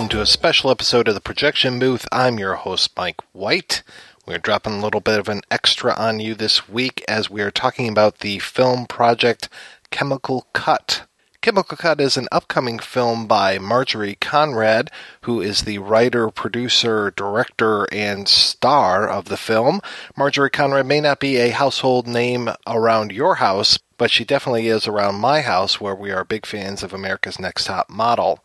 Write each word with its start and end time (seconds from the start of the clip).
Welcome 0.00 0.16
to 0.16 0.22
a 0.22 0.26
special 0.26 0.70
episode 0.70 1.08
of 1.08 1.14
the 1.14 1.20
Projection 1.20 1.78
Booth. 1.78 2.08
I'm 2.10 2.38
your 2.38 2.54
host, 2.54 2.96
Mike 2.96 3.20
White. 3.32 3.82
We're 4.26 4.38
dropping 4.38 4.72
a 4.72 4.82
little 4.82 5.02
bit 5.02 5.18
of 5.18 5.28
an 5.28 5.42
extra 5.50 5.92
on 5.92 6.20
you 6.20 6.34
this 6.34 6.70
week 6.70 7.04
as 7.06 7.28
we 7.28 7.42
are 7.42 7.50
talking 7.50 7.86
about 7.86 8.20
the 8.20 8.38
film 8.38 8.86
project 8.86 9.50
Chemical 9.90 10.46
Cut. 10.54 11.02
Chemical 11.42 11.76
Cut 11.76 12.00
is 12.00 12.16
an 12.16 12.28
upcoming 12.32 12.78
film 12.78 13.26
by 13.26 13.58
Marjorie 13.58 14.16
Conrad, 14.22 14.90
who 15.22 15.42
is 15.42 15.62
the 15.62 15.76
writer, 15.76 16.30
producer, 16.30 17.12
director, 17.14 17.86
and 17.92 18.26
star 18.26 19.06
of 19.06 19.26
the 19.26 19.36
film. 19.36 19.82
Marjorie 20.16 20.48
Conrad 20.48 20.86
may 20.86 21.02
not 21.02 21.20
be 21.20 21.36
a 21.36 21.50
household 21.50 22.06
name 22.06 22.48
around 22.66 23.12
your 23.12 23.34
house, 23.34 23.78
but 23.98 24.10
she 24.10 24.24
definitely 24.24 24.68
is 24.68 24.88
around 24.88 25.16
my 25.16 25.42
house 25.42 25.78
where 25.78 25.94
we 25.94 26.10
are 26.10 26.24
big 26.24 26.46
fans 26.46 26.82
of 26.82 26.94
America's 26.94 27.38
Next 27.38 27.64
Top 27.64 27.90
Model. 27.90 28.42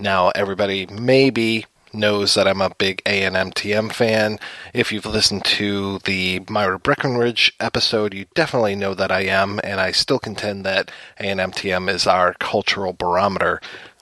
Now, 0.00 0.28
everybody 0.36 0.86
maybe 0.86 1.66
knows 1.92 2.34
that 2.34 2.46
I'm 2.46 2.60
a 2.60 2.70
big 2.78 3.02
ANTM 3.04 3.92
fan. 3.92 4.38
If 4.72 4.92
you've 4.92 5.06
listened 5.06 5.44
to 5.46 5.98
the 6.04 6.44
Myra 6.48 6.78
Breckinridge 6.78 7.52
episode, 7.58 8.14
you 8.14 8.26
definitely 8.32 8.76
know 8.76 8.94
that 8.94 9.10
I 9.10 9.22
am, 9.22 9.58
and 9.64 9.80
I 9.80 9.90
still 9.90 10.20
contend 10.20 10.64
that 10.64 10.92
ANTM 11.18 11.90
is 11.90 12.06
our 12.06 12.34
cultural 12.34 12.92
barometer. 12.92 13.60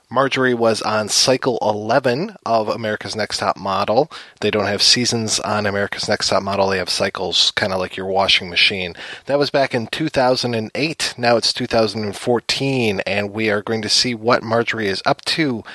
Marjorie 0.09 0.53
was 0.53 0.81
on 0.81 1.09
cycle 1.09 1.57
11 1.61 2.37
of 2.45 2.69
America's 2.69 3.13
Next 3.13 3.39
Top 3.39 3.57
Model. 3.57 4.09
They 4.39 4.49
don't 4.49 4.67
have 4.67 4.81
seasons 4.81 5.37
on 5.41 5.65
America's 5.65 6.07
Next 6.07 6.29
Top 6.29 6.41
Model, 6.43 6.69
they 6.69 6.77
have 6.77 6.89
cycles, 6.89 7.51
kind 7.51 7.73
of 7.73 7.79
like 7.79 7.97
your 7.97 8.05
washing 8.05 8.49
machine. 8.49 8.95
That 9.25 9.37
was 9.37 9.49
back 9.49 9.75
in 9.75 9.87
2008. 9.87 11.13
Now 11.17 11.35
it's 11.35 11.51
2014, 11.51 13.01
and 13.01 13.33
we 13.33 13.49
are 13.49 13.61
going 13.61 13.81
to 13.81 13.89
see 13.89 14.15
what 14.15 14.43
Marjorie 14.43 14.87
is 14.87 15.03
up 15.05 15.25
to, 15.25 15.65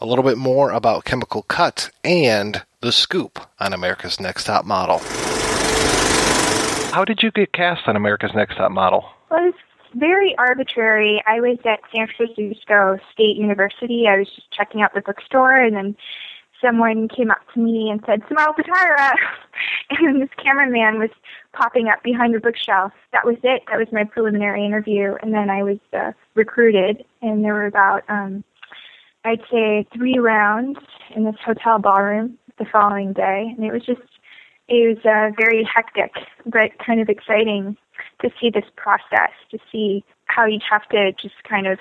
a 0.00 0.06
little 0.06 0.24
bit 0.24 0.36
more 0.36 0.72
about 0.72 1.04
Chemical 1.04 1.42
Cut, 1.42 1.90
and 2.02 2.64
the 2.80 2.90
scoop 2.90 3.38
on 3.60 3.72
America's 3.72 4.18
Next 4.18 4.44
Top 4.44 4.64
Model. 4.64 4.98
How 6.92 7.04
did 7.04 7.22
you 7.22 7.30
get 7.30 7.52
cast 7.52 7.86
on 7.86 7.94
America's 7.94 8.34
Next 8.34 8.56
Top 8.56 8.72
Model? 8.72 9.04
It 9.30 9.34
was 9.34 9.54
very 9.96 10.34
arbitrary. 10.38 11.22
I 11.26 11.40
was 11.40 11.58
at 11.64 11.80
San 11.94 12.08
Francisco 12.16 12.98
State 13.12 13.36
University. 13.36 14.06
I 14.08 14.18
was 14.18 14.28
just 14.34 14.50
checking 14.52 14.82
out 14.82 14.94
the 14.94 15.00
bookstore, 15.00 15.56
and 15.56 15.74
then 15.74 15.96
someone 16.60 17.08
came 17.08 17.30
up 17.30 17.40
to 17.54 17.60
me 17.60 17.90
and 17.90 18.02
said, 18.06 18.22
Samara 18.28 18.54
Patara. 18.54 19.12
and 19.90 20.22
this 20.22 20.30
cameraman 20.42 20.98
was 20.98 21.10
popping 21.52 21.88
up 21.88 22.02
behind 22.02 22.34
the 22.34 22.40
bookshelf. 22.40 22.92
That 23.12 23.24
was 23.24 23.36
it. 23.42 23.62
That 23.68 23.78
was 23.78 23.88
my 23.92 24.04
preliminary 24.04 24.64
interview. 24.64 25.14
And 25.22 25.32
then 25.34 25.50
I 25.50 25.62
was 25.62 25.78
uh, 25.92 26.12
recruited, 26.34 27.04
and 27.22 27.44
there 27.44 27.54
were 27.54 27.66
about, 27.66 28.02
um, 28.08 28.44
I'd 29.24 29.42
say, 29.50 29.86
three 29.94 30.18
rounds 30.18 30.78
in 31.14 31.24
this 31.24 31.36
hotel 31.44 31.78
ballroom 31.78 32.38
the 32.58 32.66
following 32.70 33.12
day. 33.12 33.52
And 33.56 33.64
it 33.64 33.72
was 33.72 33.84
just, 33.84 34.00
it 34.68 34.96
was 34.96 35.04
uh, 35.04 35.34
very 35.38 35.64
hectic, 35.64 36.12
but 36.44 36.70
kind 36.84 37.00
of 37.00 37.08
exciting 37.08 37.76
to 38.20 38.30
see 38.40 38.50
this 38.50 38.64
process, 38.76 39.30
to 39.50 39.58
see 39.70 40.04
how 40.24 40.44
you'd 40.44 40.62
have 40.68 40.88
to 40.88 41.12
just 41.12 41.34
kind 41.48 41.66
of 41.66 41.78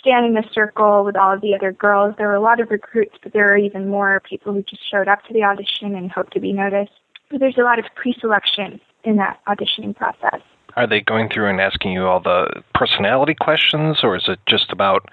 stand 0.00 0.26
in 0.26 0.36
a 0.36 0.48
circle 0.52 1.04
with 1.04 1.16
all 1.16 1.32
of 1.32 1.40
the 1.40 1.54
other 1.54 1.72
girls. 1.72 2.14
There 2.18 2.28
were 2.28 2.34
a 2.34 2.40
lot 2.40 2.60
of 2.60 2.70
recruits, 2.70 3.16
but 3.22 3.32
there 3.32 3.46
were 3.46 3.56
even 3.56 3.88
more 3.88 4.20
people 4.28 4.52
who 4.52 4.62
just 4.62 4.82
showed 4.90 5.08
up 5.08 5.24
to 5.26 5.32
the 5.32 5.42
audition 5.42 5.94
and 5.94 6.10
hoped 6.10 6.32
to 6.34 6.40
be 6.40 6.52
noticed. 6.52 6.92
But 7.30 7.40
there's 7.40 7.56
a 7.56 7.62
lot 7.62 7.78
of 7.78 7.86
pre-selection 7.94 8.80
in 9.04 9.16
that 9.16 9.40
auditioning 9.48 9.96
process. 9.96 10.40
Are 10.76 10.86
they 10.86 11.00
going 11.00 11.28
through 11.28 11.48
and 11.48 11.60
asking 11.60 11.92
you 11.92 12.06
all 12.06 12.20
the 12.20 12.62
personality 12.74 13.34
questions, 13.34 14.00
or 14.02 14.16
is 14.16 14.24
it 14.28 14.40
just 14.46 14.72
about 14.72 15.08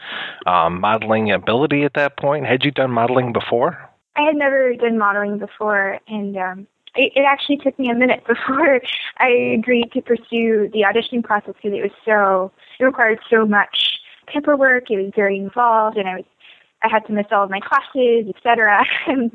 um, 0.47 0.81
modeling 0.81 1.31
ability 1.31 1.83
at 1.83 1.93
that 1.93 2.17
point? 2.17 2.47
Had 2.47 2.65
you 2.65 2.71
done 2.71 2.91
modeling 2.91 3.31
before? 3.31 3.77
I 4.15 4.23
had 4.23 4.35
never 4.35 4.73
done 4.73 4.97
modeling 4.97 5.37
before, 5.37 5.99
and 6.07 6.35
um, 6.35 6.67
it, 6.95 7.13
it 7.15 7.25
actually 7.27 7.57
took 7.57 7.77
me 7.79 7.89
a 7.89 7.95
minute 7.95 8.23
before 8.27 8.81
I 9.17 9.29
agreed 9.29 9.91
to 9.93 10.01
pursue 10.01 10.69
the 10.73 10.85
auditioning 10.87 11.23
process 11.23 11.55
because 11.61 11.77
it 11.77 11.81
was 11.81 11.91
so 12.05 12.51
it 12.79 12.83
required 12.83 13.19
so 13.29 13.45
much 13.45 13.99
paperwork. 14.27 14.89
It 14.89 14.97
was 14.97 15.11
very 15.15 15.37
involved, 15.37 15.97
and 15.97 16.07
I 16.07 16.15
was 16.17 16.25
I 16.83 16.87
had 16.89 17.05
to 17.07 17.13
miss 17.13 17.27
all 17.31 17.43
of 17.43 17.49
my 17.49 17.59
classes, 17.59 18.25
etc. 18.35 18.83
and 19.07 19.31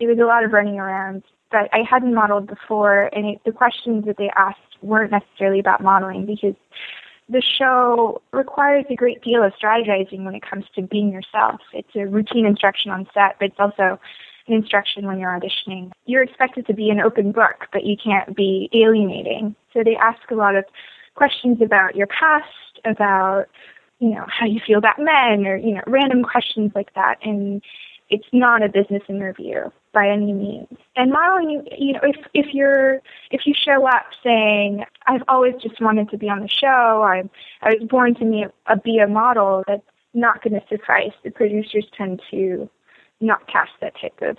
it 0.00 0.06
was 0.06 0.18
a 0.18 0.24
lot 0.24 0.44
of 0.44 0.52
running 0.52 0.78
around. 0.78 1.22
But 1.50 1.68
I 1.72 1.82
hadn't 1.88 2.14
modeled 2.14 2.46
before, 2.46 3.10
and 3.12 3.26
it, 3.26 3.40
the 3.44 3.52
questions 3.52 4.06
that 4.06 4.16
they 4.16 4.30
asked 4.36 4.58
weren't 4.80 5.12
necessarily 5.12 5.60
about 5.60 5.82
modeling 5.82 6.24
because 6.26 6.54
the 7.28 7.42
show 7.42 8.20
requires 8.32 8.84
a 8.90 8.94
great 8.94 9.22
deal 9.22 9.42
of 9.42 9.52
strategizing 9.52 10.24
when 10.24 10.34
it 10.34 10.42
comes 10.42 10.64
to 10.74 10.82
being 10.82 11.12
yourself. 11.12 11.60
It's 11.72 11.94
a 11.94 12.06
routine 12.06 12.46
instruction 12.46 12.90
on 12.90 13.06
set, 13.14 13.36
but 13.38 13.50
it's 13.50 13.60
also 13.60 14.00
instruction 14.46 15.06
when 15.06 15.18
you're 15.18 15.30
auditioning. 15.30 15.92
You're 16.06 16.22
expected 16.22 16.66
to 16.66 16.74
be 16.74 16.90
an 16.90 17.00
open 17.00 17.32
book, 17.32 17.66
but 17.72 17.84
you 17.84 17.96
can't 18.02 18.34
be 18.36 18.68
alienating. 18.72 19.54
So 19.72 19.82
they 19.84 19.96
ask 19.96 20.30
a 20.30 20.34
lot 20.34 20.56
of 20.56 20.64
questions 21.14 21.60
about 21.62 21.96
your 21.96 22.06
past, 22.06 22.80
about 22.84 23.46
you 23.98 24.10
know 24.10 24.26
how 24.28 24.46
you 24.46 24.60
feel 24.66 24.78
about 24.78 24.98
men, 24.98 25.46
or 25.46 25.56
you 25.56 25.74
know 25.74 25.82
random 25.86 26.22
questions 26.22 26.72
like 26.74 26.92
that. 26.94 27.16
And 27.22 27.62
it's 28.10 28.26
not 28.32 28.62
a 28.62 28.68
business 28.68 29.02
interview 29.08 29.70
by 29.92 30.08
any 30.08 30.32
means. 30.32 30.68
And 30.96 31.12
modeling, 31.12 31.66
you 31.78 31.94
know, 31.94 32.00
if 32.02 32.16
if 32.34 32.52
you're 32.52 33.00
if 33.30 33.46
you 33.46 33.54
show 33.54 33.86
up 33.86 34.06
saying 34.22 34.84
I've 35.06 35.22
always 35.28 35.54
just 35.62 35.80
wanted 35.80 36.10
to 36.10 36.18
be 36.18 36.28
on 36.28 36.40
the 36.40 36.48
show, 36.48 37.02
I'm 37.02 37.30
I 37.62 37.74
was 37.74 37.88
born 37.88 38.14
to 38.16 38.24
be 38.24 38.44
a, 38.66 38.76
be 38.76 38.98
a 38.98 39.06
model, 39.06 39.64
that's 39.66 39.82
not 40.14 40.42
going 40.42 40.60
to 40.60 40.66
suffice. 40.68 41.12
The 41.24 41.30
producers 41.30 41.86
tend 41.96 42.20
to 42.30 42.68
not 43.22 43.46
cast 43.48 43.72
that 43.80 43.94
type 44.00 44.20
of 44.22 44.36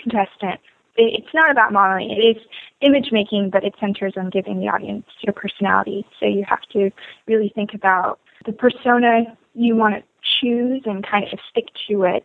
contestant. 0.00 0.60
It's 0.98 1.34
not 1.34 1.50
about 1.50 1.72
modeling. 1.72 2.10
It 2.10 2.22
is 2.22 2.42
image 2.80 3.08
making, 3.12 3.50
but 3.50 3.64
it 3.64 3.74
centers 3.78 4.14
on 4.16 4.30
giving 4.30 4.60
the 4.60 4.68
audience 4.68 5.04
your 5.20 5.34
personality. 5.34 6.06
So 6.18 6.26
you 6.26 6.44
have 6.48 6.62
to 6.72 6.90
really 7.26 7.52
think 7.54 7.74
about 7.74 8.18
the 8.46 8.52
persona 8.52 9.36
you 9.54 9.76
want 9.76 9.96
to 9.96 10.02
choose 10.40 10.82
and 10.86 11.06
kind 11.06 11.24
of 11.32 11.38
stick 11.50 11.66
to 11.88 12.04
it, 12.04 12.24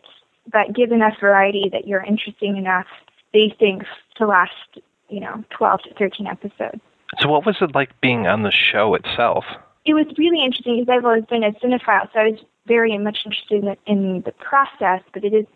but 0.50 0.74
give 0.74 0.90
enough 0.90 1.14
variety 1.20 1.68
that 1.72 1.86
you're 1.86 2.02
interesting 2.02 2.56
enough, 2.56 2.86
they 3.32 3.54
think, 3.58 3.82
to 4.16 4.26
last, 4.26 4.78
you 5.08 5.20
know, 5.20 5.44
12 5.50 5.82
to 5.82 5.94
13 5.94 6.26
episodes. 6.26 6.80
So 7.20 7.28
what 7.28 7.44
was 7.44 7.56
it 7.60 7.74
like 7.74 7.98
being 8.00 8.26
on 8.26 8.42
the 8.42 8.50
show 8.50 8.94
itself? 8.94 9.44
It 9.84 9.94
was 9.94 10.06
really 10.16 10.42
interesting 10.44 10.80
because 10.80 10.96
I've 10.96 11.04
always 11.04 11.24
been 11.24 11.44
a 11.44 11.52
cinephile, 11.52 12.08
so 12.12 12.20
I 12.20 12.30
was 12.30 12.40
very 12.66 12.96
much 12.96 13.18
interested 13.24 13.62
in 13.62 13.64
the, 13.66 13.76
in 13.86 14.22
the 14.24 14.32
process, 14.32 15.02
but 15.12 15.24
it 15.24 15.34
is 15.34 15.46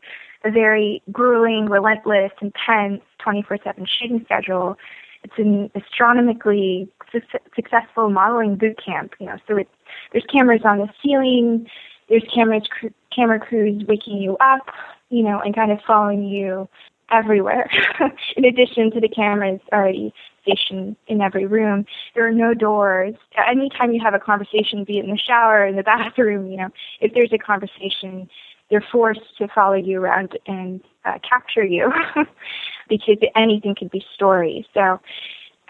a 0.44 0.50
very 0.50 1.02
grueling, 1.12 1.66
relentless, 1.66 2.32
intense 2.40 3.02
24-7 3.24 3.86
shooting 3.88 4.22
schedule. 4.24 4.76
It's 5.22 5.34
an 5.38 5.70
astronomically 5.74 6.88
su- 7.10 7.20
successful 7.54 8.10
modeling 8.10 8.56
boot 8.56 8.78
camp, 8.84 9.14
you 9.18 9.26
know, 9.26 9.36
so 9.48 9.56
it's, 9.56 9.70
there's 10.12 10.26
cameras 10.32 10.62
on 10.64 10.78
the 10.78 10.88
ceiling, 11.02 11.66
there's 12.08 12.24
cameras, 12.32 12.62
cr- 12.70 12.88
camera 13.14 13.40
crews 13.40 13.84
waking 13.88 14.18
you 14.18 14.36
up, 14.38 14.68
you 15.08 15.22
know, 15.22 15.40
and 15.40 15.54
kind 15.54 15.72
of 15.72 15.78
following 15.86 16.24
you 16.24 16.68
everywhere. 17.10 17.70
in 18.36 18.44
addition 18.44 18.90
to 18.90 19.00
the 19.00 19.08
cameras 19.08 19.60
already 19.72 20.12
stationed 20.42 20.96
in 21.08 21.20
every 21.20 21.46
room, 21.46 21.84
there 22.14 22.26
are 22.26 22.32
no 22.32 22.54
doors. 22.54 23.14
Anytime 23.48 23.92
you 23.92 24.00
have 24.02 24.14
a 24.14 24.18
conversation, 24.18 24.84
be 24.84 24.98
it 24.98 25.04
in 25.04 25.10
the 25.10 25.18
shower, 25.18 25.66
in 25.66 25.76
the 25.76 25.82
bathroom, 25.82 26.50
you 26.50 26.56
know, 26.56 26.68
if 27.00 27.12
there's 27.14 27.32
a 27.32 27.38
conversation, 27.38 28.28
they're 28.70 28.84
forced 28.92 29.36
to 29.38 29.48
follow 29.48 29.74
you 29.74 30.00
around 30.00 30.38
and 30.46 30.80
uh, 31.04 31.18
capture 31.28 31.64
you 31.64 31.92
because 32.88 33.16
anything 33.34 33.74
could 33.78 33.90
be 33.90 34.04
story. 34.14 34.66
So 34.74 35.00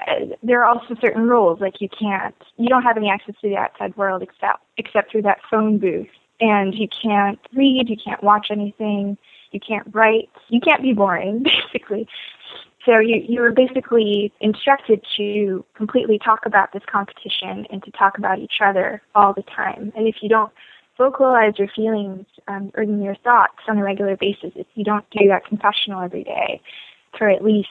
uh, 0.06 0.26
there 0.42 0.62
are 0.62 0.66
also 0.66 0.94
certain 1.00 1.22
rules, 1.22 1.60
like 1.60 1.80
you 1.80 1.88
can't, 1.88 2.34
you 2.56 2.68
don't 2.68 2.82
have 2.82 2.96
any 2.96 3.10
access 3.10 3.34
to 3.40 3.48
the 3.48 3.56
outside 3.56 3.96
world 3.96 4.22
except 4.22 4.62
except 4.76 5.10
through 5.10 5.22
that 5.22 5.38
phone 5.50 5.78
booth, 5.78 6.08
and 6.40 6.74
you 6.74 6.88
can't 7.02 7.38
read, 7.54 7.88
you 7.88 7.96
can't 7.96 8.22
watch 8.22 8.48
anything, 8.50 9.16
you 9.52 9.60
can't 9.60 9.86
write, 9.94 10.28
you 10.48 10.60
can't 10.60 10.82
be 10.82 10.92
boring, 10.92 11.42
basically. 11.72 12.06
So 12.84 12.98
you 12.98 13.24
you 13.26 13.42
are 13.42 13.52
basically 13.52 14.32
instructed 14.40 15.04
to 15.16 15.64
completely 15.74 16.18
talk 16.18 16.44
about 16.44 16.72
this 16.72 16.82
competition 16.90 17.66
and 17.70 17.82
to 17.82 17.90
talk 17.90 18.18
about 18.18 18.38
each 18.38 18.60
other 18.62 19.02
all 19.14 19.32
the 19.32 19.42
time. 19.42 19.92
And 19.96 20.06
if 20.06 20.16
you 20.20 20.28
don't 20.28 20.52
vocalize 20.98 21.58
your 21.58 21.68
feelings 21.68 22.26
um, 22.48 22.70
or 22.76 22.82
your 22.82 23.16
thoughts 23.16 23.58
on 23.68 23.78
a 23.78 23.84
regular 23.84 24.16
basis, 24.16 24.52
if 24.54 24.66
you 24.74 24.84
don't 24.84 25.08
do 25.10 25.28
that 25.28 25.44
confessional 25.46 26.00
every 26.00 26.24
day 26.24 26.60
for 27.18 27.28
at 27.28 27.44
least 27.44 27.68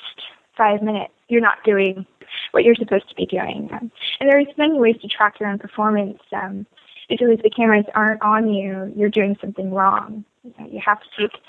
five 0.57 0.81
minutes, 0.81 1.13
you're 1.27 1.41
not 1.41 1.63
doing 1.63 2.05
what 2.51 2.63
you're 2.63 2.75
supposed 2.75 3.09
to 3.09 3.15
be 3.15 3.25
doing. 3.25 3.69
Um, 3.71 3.91
and 4.19 4.29
there's 4.29 4.47
many 4.57 4.79
ways 4.79 4.95
to 5.01 5.07
track 5.07 5.39
your 5.39 5.49
own 5.49 5.59
performance. 5.59 6.19
Um, 6.33 6.65
if 7.09 7.19
the 7.19 7.49
cameras 7.49 7.85
aren't 7.93 8.21
on 8.21 8.51
you, 8.51 8.91
you're 8.95 9.09
doing 9.09 9.37
something 9.39 9.71
wrong. 9.71 10.25
You, 10.43 10.53
know, 10.59 10.67
you 10.71 10.81
have 10.83 10.99
to 11.01 11.07
take 11.19 11.41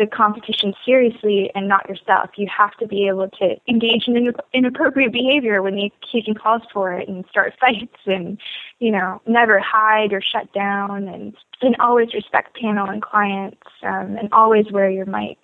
the 0.00 0.06
competition 0.06 0.72
seriously 0.84 1.50
and 1.54 1.68
not 1.68 1.86
yourself. 1.86 2.30
You 2.36 2.48
have 2.48 2.74
to 2.78 2.86
be 2.86 3.06
able 3.06 3.28
to 3.38 3.56
engage 3.68 4.08
in 4.08 4.32
inappropriate 4.54 5.12
behavior 5.12 5.60
when 5.60 5.74
the 5.74 5.92
occasion 6.02 6.34
calls 6.34 6.62
for 6.72 6.94
it 6.94 7.06
and 7.06 7.24
start 7.30 7.54
fights 7.60 7.98
and, 8.06 8.38
you 8.78 8.90
know, 8.90 9.20
never 9.26 9.60
hide 9.60 10.14
or 10.14 10.22
shut 10.22 10.52
down 10.54 11.06
and, 11.06 11.34
and 11.60 11.76
always 11.80 12.14
respect 12.14 12.56
panel 12.58 12.88
and 12.88 13.02
clients 13.02 13.60
um, 13.82 14.16
and 14.16 14.32
always 14.32 14.72
wear 14.72 14.88
your 14.90 15.04
mic. 15.04 15.38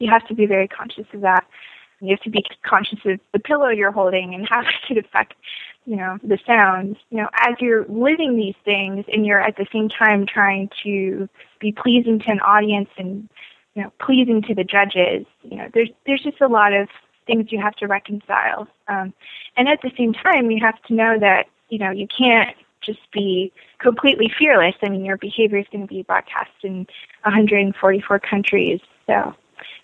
You 0.00 0.10
have 0.10 0.26
to 0.26 0.34
be 0.34 0.44
very 0.44 0.66
conscious 0.66 1.06
of 1.14 1.20
that. 1.20 1.46
You 2.00 2.10
have 2.10 2.20
to 2.22 2.30
be 2.30 2.44
conscious 2.66 2.98
of 3.04 3.20
the 3.32 3.38
pillow 3.38 3.68
you're 3.68 3.92
holding 3.92 4.34
and 4.34 4.46
how 4.50 4.60
it 4.62 4.74
could 4.88 4.98
affect, 4.98 5.34
you 5.86 5.94
know, 5.94 6.18
the 6.24 6.38
sounds. 6.44 6.96
You 7.10 7.18
know, 7.18 7.28
as 7.32 7.54
you're 7.60 7.86
living 7.86 8.36
these 8.36 8.56
things 8.64 9.04
and 9.12 9.24
you're 9.24 9.40
at 9.40 9.56
the 9.56 9.66
same 9.72 9.88
time 9.88 10.26
trying 10.26 10.68
to 10.82 11.28
be 11.60 11.70
pleasing 11.70 12.18
to 12.18 12.30
an 12.32 12.40
audience 12.40 12.88
and 12.98 13.28
you 13.74 13.82
know, 13.82 13.92
pleasing 14.00 14.42
to 14.42 14.54
the 14.54 14.64
judges. 14.64 15.26
You 15.42 15.56
know, 15.56 15.68
there's 15.72 15.90
there's 16.06 16.22
just 16.22 16.40
a 16.40 16.48
lot 16.48 16.72
of 16.72 16.88
things 17.26 17.50
you 17.50 17.60
have 17.60 17.74
to 17.76 17.86
reconcile. 17.86 18.68
Um, 18.88 19.12
and 19.56 19.68
at 19.68 19.80
the 19.82 19.90
same 19.96 20.12
time, 20.12 20.50
you 20.50 20.60
have 20.60 20.80
to 20.84 20.94
know 20.94 21.18
that 21.18 21.46
you 21.68 21.78
know 21.78 21.90
you 21.90 22.06
can't 22.06 22.56
just 22.84 23.00
be 23.12 23.52
completely 23.78 24.30
fearless. 24.38 24.74
I 24.82 24.88
mean, 24.88 25.04
your 25.04 25.16
behavior 25.16 25.58
is 25.58 25.66
going 25.72 25.86
to 25.86 25.92
be 25.92 26.02
broadcast 26.02 26.50
in 26.62 26.86
144 27.22 28.18
countries. 28.18 28.80
So, 29.06 29.34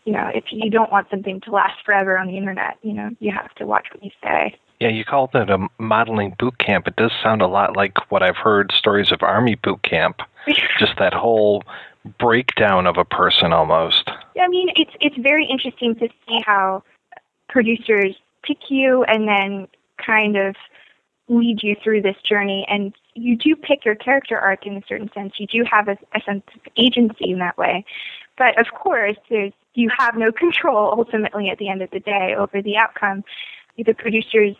you 0.05 0.13
know, 0.13 0.31
if 0.35 0.45
you 0.51 0.71
don't 0.71 0.93
want 0.93 1.09
something 1.11 1.41
to 1.43 1.51
last 1.51 1.85
forever 1.85 2.19
on 2.19 2.27
the 2.27 2.37
internet, 2.37 2.79
you 2.83 2.93
know, 2.93 3.11
you 3.21 3.33
have 3.33 3.55
to 3.55 3.67
watch 3.67 3.87
what 3.93 4.05
you 4.05 4.11
say. 4.23 4.55
Yeah, 4.81 4.89
you 4.89 5.05
called 5.05 5.31
it 5.35 5.51
a 5.51 5.69
modeling 5.79 6.35
boot 6.39 6.59
camp. 6.59 6.89
It 6.89 6.97
does 6.97 7.13
sound 7.23 7.43
a 7.43 7.47
lot 7.47 7.77
like 7.77 8.11
what 8.11 8.23
I've 8.23 8.37
heard 8.37 8.73
stories 8.73 9.13
of 9.13 9.23
Army 9.23 9.57
boot 9.57 9.83
camp. 9.83 10.21
just 10.79 10.93
that 10.99 11.13
whole 11.13 11.63
breakdown 12.19 12.87
of 12.87 12.97
a 12.97 13.05
person 13.05 13.52
almost. 13.52 14.08
I 14.41 14.49
mean, 14.49 14.70
it's 14.76 14.93
it's 15.00 15.17
very 15.17 15.47
interesting 15.47 15.94
to 15.97 16.08
see 16.08 16.41
how 16.44 16.82
producers 17.49 18.17
pick 18.43 18.70
you 18.70 19.05
and 19.05 19.29
then 19.29 19.69
kind 20.05 20.37
of 20.37 20.56
lead 21.29 21.62
you 21.62 21.76
through 21.82 22.02
this 22.02 22.17
journey 22.29 22.67
and 22.69 22.93
you 23.14 23.37
do 23.37 23.55
pick 23.55 23.85
your 23.85 23.94
character 23.94 24.38
arc 24.38 24.67
in 24.67 24.76
a 24.76 24.82
certain 24.88 25.11
sense. 25.12 25.35
You 25.38 25.47
do 25.47 25.64
have 25.70 25.88
a, 25.88 25.97
a 26.14 26.20
sense 26.25 26.43
of 26.55 26.61
agency 26.76 27.31
in 27.31 27.38
that 27.38 27.56
way. 27.58 27.85
But 28.38 28.58
of 28.58 28.67
course, 28.75 29.17
you 29.29 29.91
have 29.99 30.17
no 30.17 30.32
control 30.32 30.94
ultimately 30.97 31.50
at 31.50 31.58
the 31.58 31.69
end 31.69 31.82
of 31.82 31.91
the 31.91 32.00
day 32.00 32.35
over 32.37 32.62
the 32.62 32.76
outcome. 32.76 33.25
The 33.76 33.93
producers 33.94 34.56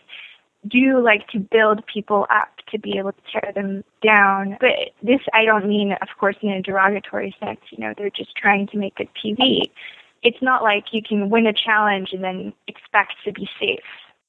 do 0.67 1.03
like 1.03 1.27
to 1.29 1.39
build 1.39 1.85
people 1.87 2.27
up 2.29 2.49
to 2.69 2.79
be 2.79 2.97
able 2.97 3.11
to 3.11 3.21
tear 3.31 3.51
them 3.53 3.83
down. 4.03 4.57
But 4.59 4.91
this, 5.03 5.19
I 5.33 5.45
don't 5.45 5.67
mean, 5.67 5.93
of 5.93 6.07
course, 6.19 6.35
in 6.41 6.49
a 6.49 6.61
derogatory 6.61 7.35
sense. 7.39 7.59
You 7.71 7.79
know, 7.79 7.93
they're 7.97 8.09
just 8.09 8.35
trying 8.35 8.67
to 8.67 8.77
make 8.77 8.95
good 8.95 9.09
TV. 9.23 9.69
It's 10.23 10.41
not 10.41 10.63
like 10.63 10.85
you 10.91 11.01
can 11.01 11.29
win 11.29 11.47
a 11.47 11.53
challenge 11.53 12.09
and 12.13 12.23
then 12.23 12.53
expect 12.67 13.13
to 13.25 13.31
be 13.31 13.49
safe. 13.59 13.79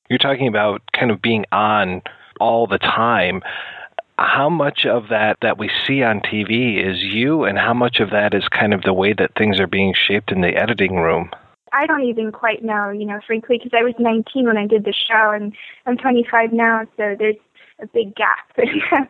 You're 0.09 0.19
talking 0.19 0.49
about 0.49 0.83
kind 0.93 1.11
of 1.11 1.23
being 1.23 1.45
on 1.53 2.03
all 2.41 2.67
the 2.67 2.79
time. 2.79 3.43
How 4.19 4.49
much 4.49 4.87
of 4.87 5.09
that 5.09 5.39
that 5.43 5.59
we 5.59 5.71
see 5.87 6.03
on 6.03 6.21
TV 6.21 6.85
is 6.85 7.03
you, 7.03 7.45
and 7.45 7.59
how 7.59 7.75
much 7.75 7.99
of 8.01 8.11
that 8.11 8.35
is 8.35 8.47
kind 8.49 8.73
of 8.73 8.83
the 8.83 8.93
way 8.93 9.13
that 9.13 9.35
things 9.37 9.59
are 9.59 9.67
being 9.67 9.95
shaped 9.95 10.31
in 10.31 10.43
the 10.43 10.55
editing 10.55 10.97
room? 10.97 11.31
I 11.73 11.87
don't 11.87 12.03
even 12.03 12.33
quite 12.33 12.65
know, 12.65 12.91
you 12.91 13.07
know, 13.07 13.21
frankly, 13.27 13.59
because 13.59 13.77
I 13.79 13.83
was 13.83 13.95
19 13.99 14.47
when 14.47 14.57
I 14.57 14.67
did 14.67 14.85
the 14.85 14.93
show, 14.93 15.31
and 15.31 15.55
I'm 15.87 15.97
25 15.97 16.53
now, 16.53 16.85
so 16.97 17.17
there's 17.19 17.37
a 17.81 17.87
big 17.87 18.15
gap. 18.15 18.57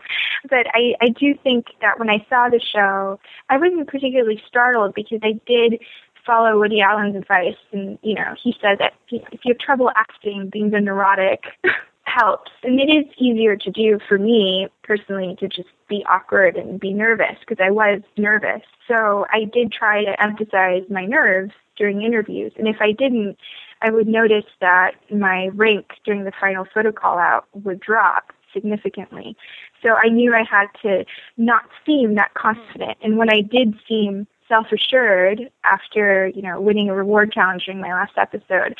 but 0.48 0.66
I, 0.74 0.94
I 1.00 1.08
do 1.08 1.34
think 1.42 1.66
that 1.80 1.98
when 1.98 2.08
I 2.08 2.24
saw 2.28 2.48
the 2.48 2.60
show, 2.60 3.20
I 3.48 3.58
wasn't 3.58 3.88
particularly 3.88 4.42
startled 4.46 4.94
because 4.94 5.20
I 5.22 5.40
did 5.46 5.80
follow 6.24 6.58
Woody 6.58 6.80
Allen's 6.80 7.16
advice, 7.16 7.56
and 7.72 7.98
you 8.02 8.14
know, 8.14 8.34
he 8.42 8.54
said 8.60 8.78
that 8.78 8.94
if 9.10 9.40
you 9.44 9.52
have 9.52 9.58
trouble 9.58 9.90
acting, 9.96 10.48
being 10.50 10.72
a 10.74 10.80
neurotic 10.80 11.44
helps. 12.04 12.50
And 12.62 12.78
it 12.80 12.90
is 12.90 13.06
easier 13.18 13.56
to 13.56 13.70
do 13.70 13.98
for 14.08 14.18
me 14.18 14.68
personally 14.82 15.36
to 15.40 15.48
just 15.48 15.68
be 15.88 16.04
awkward 16.08 16.56
and 16.56 16.78
be 16.78 16.92
nervous 16.92 17.36
because 17.40 17.62
I 17.64 17.70
was 17.70 18.02
nervous. 18.16 18.62
So 18.88 19.26
I 19.30 19.44
did 19.44 19.72
try 19.72 20.04
to 20.04 20.22
emphasize 20.22 20.82
my 20.90 21.04
nerves 21.04 21.52
during 21.76 22.02
interviews. 22.02 22.52
And 22.56 22.68
if 22.68 22.76
I 22.80 22.92
didn't, 22.92 23.36
I 23.80 23.90
would 23.90 24.06
notice 24.06 24.44
that 24.60 24.92
my 25.10 25.48
rank 25.48 25.92
during 26.04 26.24
the 26.24 26.32
final 26.38 26.66
photo 26.72 26.92
call 26.92 27.18
out 27.18 27.46
would 27.52 27.80
drop 27.80 28.32
significantly. 28.52 29.36
So 29.82 29.96
I 30.02 30.08
knew 30.08 30.34
I 30.34 30.44
had 30.48 30.66
to 30.82 31.04
not 31.36 31.64
seem 31.84 32.14
that 32.14 32.34
confident. 32.34 32.98
And 33.02 33.16
when 33.16 33.30
I 33.30 33.40
did 33.40 33.74
seem 33.88 34.26
self-assured 34.48 35.50
after, 35.64 36.30
you 36.34 36.42
know, 36.42 36.60
winning 36.60 36.90
a 36.90 36.94
reward 36.94 37.32
challenge 37.32 37.64
during 37.64 37.80
my 37.80 37.92
last 37.92 38.12
episode, 38.16 38.76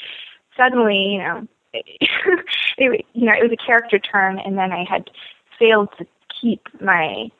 suddenly, 0.56 1.14
you 1.14 1.18
know, 1.18 1.48
it, 1.72 3.06
you 3.14 3.24
know, 3.24 3.32
it 3.32 3.42
was 3.42 3.52
a 3.52 3.66
character 3.66 3.98
turn 3.98 4.38
and 4.38 4.58
then 4.58 4.72
I 4.72 4.84
had 4.88 5.10
failed 5.58 5.88
to 5.98 6.06
keep 6.40 6.68
my 6.80 7.30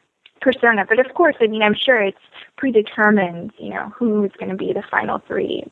persona. 0.42 0.84
But 0.86 0.98
of 0.98 1.14
course, 1.14 1.36
I 1.40 1.46
mean, 1.46 1.62
I'm 1.62 1.74
sure 1.74 2.02
it's 2.02 2.18
predetermined, 2.56 3.52
you 3.58 3.70
know, 3.70 3.92
who's 3.96 4.32
going 4.38 4.50
to 4.50 4.56
be 4.56 4.72
the 4.72 4.82
final 4.90 5.22
three. 5.26 5.64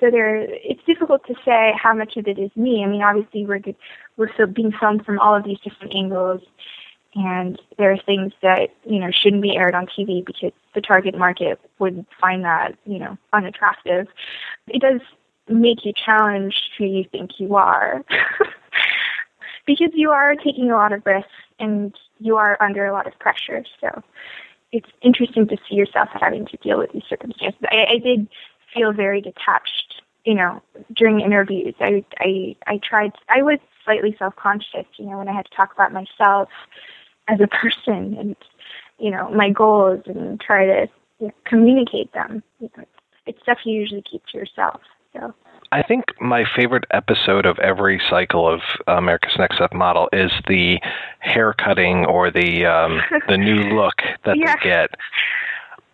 So 0.00 0.10
there, 0.10 0.36
it's 0.36 0.84
difficult 0.86 1.26
to 1.26 1.34
say 1.44 1.72
how 1.76 1.92
much 1.92 2.16
of 2.16 2.28
it 2.28 2.38
is 2.38 2.50
me. 2.54 2.84
I 2.84 2.86
mean, 2.86 3.02
obviously 3.02 3.44
we're 3.44 3.58
good, 3.58 3.74
we're 4.16 4.32
still 4.32 4.46
being 4.46 4.72
filmed 4.78 5.04
from 5.04 5.18
all 5.18 5.34
of 5.34 5.44
these 5.44 5.58
different 5.58 5.94
angles, 5.94 6.40
and 7.16 7.60
there 7.78 7.90
are 7.90 7.98
things 7.98 8.32
that 8.42 8.68
you 8.84 9.00
know 9.00 9.10
shouldn't 9.10 9.42
be 9.42 9.56
aired 9.56 9.74
on 9.74 9.86
TV 9.86 10.24
because 10.24 10.52
the 10.74 10.80
target 10.80 11.18
market 11.18 11.58
would 11.80 12.06
find 12.20 12.44
that 12.44 12.76
you 12.84 13.00
know 13.00 13.18
unattractive. 13.32 14.06
It 14.68 14.80
does 14.80 15.00
make 15.48 15.84
you 15.84 15.92
challenge 15.92 16.54
who 16.76 16.84
you 16.84 17.04
think 17.10 17.40
you 17.40 17.56
are. 17.56 18.04
because 19.66 19.90
you 19.94 20.10
are 20.10 20.34
taking 20.34 20.70
a 20.70 20.74
lot 20.74 20.92
of 20.92 21.04
risks 21.04 21.30
and 21.58 21.94
you 22.20 22.36
are 22.36 22.56
under 22.60 22.86
a 22.86 22.92
lot 22.92 23.06
of 23.06 23.18
pressure. 23.18 23.64
So 23.80 24.02
it's 24.72 24.88
interesting 25.02 25.46
to 25.48 25.56
see 25.68 25.76
yourself 25.76 26.08
having 26.12 26.46
to 26.46 26.56
deal 26.58 26.78
with 26.78 26.92
these 26.92 27.04
circumstances. 27.08 27.60
I, 27.70 27.86
I 27.94 27.98
did 27.98 28.28
feel 28.74 28.92
very 28.92 29.20
detached, 29.20 30.02
you 30.24 30.34
know, 30.34 30.62
during 30.94 31.20
interviews. 31.20 31.74
I, 31.80 32.04
I, 32.18 32.56
I 32.66 32.78
tried, 32.78 33.12
I 33.28 33.42
was 33.42 33.58
slightly 33.84 34.14
self-conscious, 34.18 34.86
you 34.96 35.06
know, 35.06 35.18
when 35.18 35.28
I 35.28 35.32
had 35.32 35.46
to 35.46 35.56
talk 35.56 35.72
about 35.72 35.92
myself 35.92 36.48
as 37.28 37.40
a 37.40 37.46
person 37.46 38.16
and, 38.18 38.36
you 38.98 39.10
know, 39.10 39.30
my 39.30 39.50
goals 39.50 40.02
and 40.06 40.40
try 40.40 40.66
to 40.66 40.88
you 41.20 41.28
know, 41.28 41.32
communicate 41.44 42.12
them. 42.12 42.42
You 42.60 42.70
know, 42.76 42.84
it's 43.26 43.40
stuff 43.42 43.58
you 43.64 43.74
usually 43.74 44.02
keep 44.02 44.24
to 44.26 44.38
yourself. 44.38 44.80
So 45.14 45.34
I 45.70 45.82
think 45.82 46.04
my 46.20 46.44
favorite 46.56 46.84
episode 46.90 47.44
of 47.44 47.58
every 47.58 48.00
cycle 48.08 48.48
of 48.48 48.60
America's 48.86 49.36
Next 49.38 49.58
Top 49.58 49.74
Model 49.74 50.08
is 50.12 50.32
the 50.46 50.80
hair 51.18 51.52
cutting 51.52 52.06
or 52.06 52.30
the 52.30 52.64
um, 52.64 53.00
the 53.28 53.36
new 53.36 53.56
look 53.76 53.96
that 54.24 54.38
yeah. 54.38 54.54
they 54.56 54.70
get. 54.70 54.90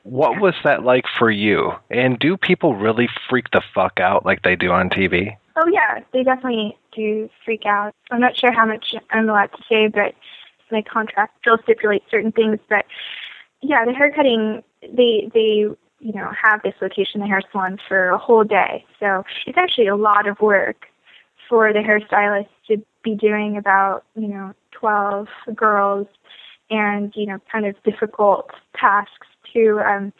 What 0.04 0.40
was 0.40 0.54
that 0.64 0.84
like 0.84 1.06
for 1.18 1.30
you? 1.30 1.72
And 1.90 2.18
do 2.18 2.36
people 2.36 2.76
really 2.76 3.08
freak 3.28 3.50
the 3.52 3.62
fuck 3.74 3.98
out 4.00 4.24
like 4.24 4.42
they 4.42 4.54
do 4.54 4.70
on 4.70 4.90
TV? 4.90 5.36
Oh 5.56 5.68
yeah, 5.72 6.00
they 6.12 6.22
definitely 6.22 6.76
do 6.94 7.28
freak 7.44 7.64
out. 7.66 7.94
I'm 8.10 8.20
not 8.20 8.36
sure 8.36 8.52
how 8.52 8.66
much 8.66 8.94
I'm 9.10 9.28
allowed 9.28 9.52
to 9.52 9.62
say, 9.68 9.88
but 9.88 10.14
my 10.70 10.82
contract 10.82 11.38
still 11.40 11.58
stipulates 11.62 12.04
certain 12.10 12.32
things. 12.32 12.58
But 12.68 12.84
yeah, 13.62 13.84
the 13.84 13.92
hair 13.92 14.12
cutting, 14.12 14.62
they 14.82 15.30
they 15.32 15.66
you 16.00 16.12
know, 16.12 16.30
have 16.42 16.62
this 16.62 16.74
location, 16.80 17.20
the 17.20 17.26
hair 17.26 17.42
salon, 17.50 17.78
for 17.88 18.10
a 18.10 18.18
whole 18.18 18.44
day. 18.44 18.84
So 19.00 19.24
it's 19.46 19.58
actually 19.58 19.86
a 19.86 19.96
lot 19.96 20.26
of 20.26 20.40
work 20.40 20.86
for 21.48 21.72
the 21.72 21.80
hairstylist 21.80 22.48
to 22.68 22.84
be 23.02 23.14
doing 23.14 23.56
about, 23.56 24.04
you 24.14 24.28
know, 24.28 24.54
12 24.72 25.28
girls 25.54 26.06
and, 26.70 27.12
you 27.14 27.26
know, 27.26 27.38
kind 27.50 27.66
of 27.66 27.76
difficult 27.84 28.50
tasks 28.76 29.26
too. 29.52 29.80
Um, 29.84 30.12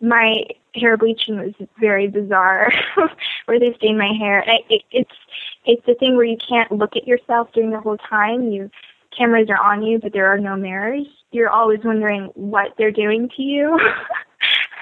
my 0.00 0.44
hair 0.74 0.96
bleaching 0.96 1.38
was 1.38 1.54
very 1.80 2.06
bizarre 2.06 2.72
where 3.46 3.58
they 3.58 3.74
stain 3.74 3.98
my 3.98 4.12
hair. 4.18 4.44
I, 4.46 4.60
it, 4.70 4.82
it's, 4.92 5.14
it's 5.64 5.84
the 5.86 5.94
thing 5.94 6.16
where 6.16 6.24
you 6.24 6.36
can't 6.36 6.70
look 6.70 6.96
at 6.96 7.06
yourself 7.06 7.48
during 7.52 7.70
the 7.70 7.80
whole 7.80 7.98
time. 7.98 8.50
You, 8.50 8.70
cameras 9.16 9.48
are 9.50 9.60
on 9.60 9.82
you, 9.82 9.98
but 9.98 10.12
there 10.12 10.26
are 10.26 10.38
no 10.38 10.56
mirrors. 10.56 11.06
You're 11.32 11.50
always 11.50 11.80
wondering 11.84 12.30
what 12.34 12.74
they're 12.78 12.92
doing 12.92 13.28
to 13.36 13.42
you. 13.42 13.78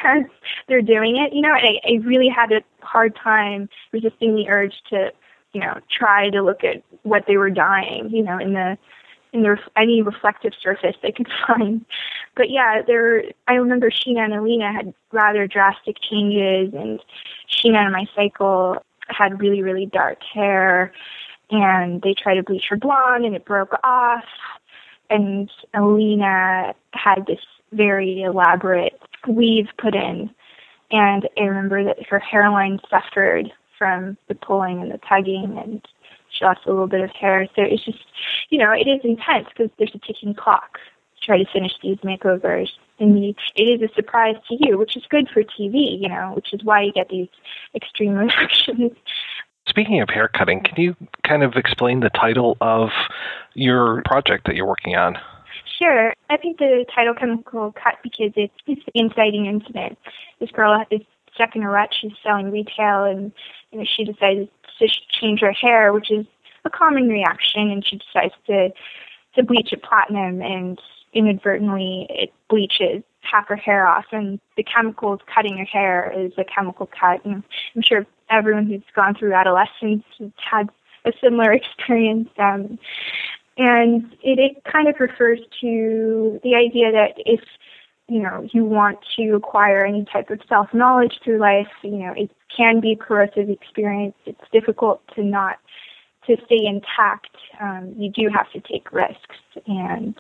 as 0.07 0.25
they're 0.69 0.83
doing 0.83 1.17
it. 1.17 1.35
You 1.35 1.43
know, 1.43 1.55
and 1.55 1.67
I, 1.67 1.89
I 1.89 2.07
really 2.07 2.29
had 2.29 2.53
a 2.53 2.63
hard 2.85 3.17
time 3.17 3.69
resisting 3.93 4.35
the 4.35 4.49
urge 4.49 4.75
to, 4.91 5.13
you 5.53 5.61
know, 5.61 5.79
try 5.91 6.31
to 6.31 6.43
look 6.43 6.65
at 6.65 6.83
what 7.03 7.25
they 7.27 7.37
were 7.37 7.51
dying, 7.51 8.09
you 8.11 8.23
know, 8.23 8.39
in 8.39 8.53
the 8.53 8.79
in 9.33 9.43
the 9.43 9.59
any 9.77 10.03
reflective 10.03 10.53
surface 10.61 10.97
they 11.03 11.13
could 11.13 11.29
find. 11.47 11.85
but 12.37 12.51
yeah, 12.51 12.83
there. 12.87 13.25
I 13.47 13.55
remember 13.55 13.91
Sheena 13.91 14.21
and 14.21 14.35
Elina 14.35 14.73
had 14.73 14.95
rather 15.13 15.47
drastic 15.47 15.97
changes, 16.01 16.73
and 16.75 17.01
Sheena 17.51 17.85
and 17.85 17.93
my 17.93 18.07
cycle 18.15 18.83
had 19.09 19.41
really, 19.41 19.63
really 19.63 19.87
dark 19.87 20.19
hair, 20.35 20.93
and 21.51 22.03
they 22.03 22.15
tried 22.15 22.37
to 22.37 22.43
bleach 22.43 22.65
her 22.71 22.77
blonde, 22.77 23.25
and 23.25 23.35
it 23.35 23.45
broke 23.45 23.75
off. 23.85 24.25
And 25.09 25.49
Elina 25.73 26.75
had 26.93 27.27
this 27.27 27.39
very 27.73 28.23
elaborate 28.23 28.99
weave 29.27 29.67
put 29.79 29.95
in, 29.95 30.31
and 30.91 31.29
I 31.37 31.43
remember 31.43 31.85
that 31.85 32.07
her 32.09 32.19
hairline 32.19 32.79
suffered 32.89 33.53
from 33.79 34.17
the 34.29 34.35
pulling 34.35 34.81
and 34.83 34.91
the 34.91 34.99
tugging, 34.99 35.59
and 35.63 35.87
she 36.31 36.45
lost 36.45 36.61
a 36.67 36.71
little 36.71 36.87
bit 36.87 37.01
of 37.01 37.11
hair. 37.11 37.47
So 37.57 37.63
it's 37.63 37.85
just, 37.85 37.99
you 38.51 38.59
know, 38.59 38.73
it 38.73 38.89
is 38.89 39.01
intense 39.05 39.49
because 39.49 39.71
there's 39.79 39.95
a 39.95 39.99
ticking 39.99 40.35
clock 40.35 40.79
to 41.21 41.27
try 41.27 41.39
to 41.39 41.45
finish 41.53 41.73
these 41.83 41.99
makeovers. 41.99 42.69
And 42.99 43.17
the, 43.17 43.35
it 43.57 43.63
is 43.63 43.91
a 43.91 43.93
surprise 43.95 44.37
to 44.49 44.57
you, 44.61 44.79
which 44.79 44.97
is 44.97 45.05
good 45.11 45.29
for 45.29 45.43
TV, 45.43 46.01
you 46.01 46.09
know, 46.09 46.33
which 46.35 46.53
is 46.53 46.65
why 46.65 46.83
you 46.83 46.93
get 46.93 47.09
these 47.09 47.29
extreme 47.75 48.15
reactions. 48.15 48.93
Speaking 49.69 50.01
of 50.01 50.09
hair 50.09 50.29
cutting, 50.29 50.63
can 50.63 50.75
you 50.81 50.97
kind 51.27 51.43
of 51.43 51.55
explain 51.57 52.01
the 52.01 52.11
title 52.11 52.57
of 52.61 52.91
your 53.55 54.03
project 54.05 54.47
that 54.47 54.55
you're 54.55 54.67
working 54.67 54.95
on? 54.95 55.19
Sure. 55.78 56.14
I 56.30 56.37
think 56.37 56.59
the 56.59 56.85
title 56.95 57.14
Chemical 57.14 57.73
Cut 57.73 57.97
because 58.02 58.33
it's, 58.35 58.54
it's 58.66 58.85
the 58.85 58.92
inciting 58.95 59.47
incident. 59.47 59.99
This 60.40 60.50
girl 60.50 60.85
is 60.90 61.02
stuck 61.35 61.54
in 61.54 61.62
a 61.62 61.71
rut. 61.71 61.90
She's 61.99 62.12
selling 62.23 62.50
retail, 62.50 63.04
and 63.04 63.33
you 63.71 63.78
know, 63.78 63.85
she 63.85 64.04
decides 64.04 64.49
to 64.78 64.88
change 65.11 65.40
her 65.40 65.52
hair, 65.52 65.92
which 65.92 66.11
is 66.11 66.26
a 66.64 66.71
common 66.71 67.09
reaction, 67.09 67.71
and 67.71 67.87
she 67.87 67.99
decides 67.99 68.35
to 68.47 68.71
to 69.35 69.42
bleach 69.42 69.73
it 69.73 69.83
platinum, 69.83 70.40
and 70.40 70.80
inadvertently 71.12 72.06
it 72.09 72.33
bleaches 72.49 73.02
half 73.21 73.49
her 73.49 73.56
hair 73.56 73.87
off, 73.87 74.06
and 74.12 74.40
the 74.56 74.62
chemicals 74.62 75.21
cutting 75.33 75.59
her 75.59 75.64
hair 75.64 76.12
is 76.16 76.33
a 76.38 76.45
chemical 76.45 76.87
cut. 76.87 77.25
And 77.25 77.42
I'm 77.75 77.83
sure 77.83 78.06
everyone 78.30 78.66
who's 78.66 78.83
gone 78.95 79.14
through 79.14 79.35
adolescence 79.35 80.04
has 80.18 80.30
had 80.37 80.71
a 81.04 81.12
similar 81.23 81.52
experience. 81.52 82.28
Um, 82.38 82.78
and 83.57 84.13
it, 84.23 84.39
it 84.39 84.65
kind 84.71 84.89
of 84.89 84.97
refers 85.01 85.41
to 85.61 86.41
the 86.43 86.55
idea 86.55 86.93
that 86.93 87.15
if 87.19 87.41
you 88.09 88.21
know 88.21 88.47
you 88.53 88.65
want 88.65 88.99
to 89.17 89.35
acquire 89.35 89.85
any 89.85 90.05
type 90.13 90.31
of 90.31 90.41
self 90.49 90.73
knowledge 90.73 91.19
through 91.25 91.39
life, 91.39 91.69
you 91.83 91.99
know 91.99 92.13
it 92.17 92.31
can 92.55 92.81
be 92.81 92.93
a 92.93 92.97
corrosive 92.97 93.49
experience. 93.51 94.15
It's 94.27 94.41
difficult 94.53 95.03
to 95.15 95.23
not 95.23 95.59
to 96.27 96.37
stay 96.47 96.67
intact. 96.67 97.37
Um, 97.61 97.95
you 97.97 98.11
do 98.11 98.29
have 98.35 98.51
to 98.53 98.61
take 98.61 98.93
risks, 98.93 99.37
and 99.67 100.15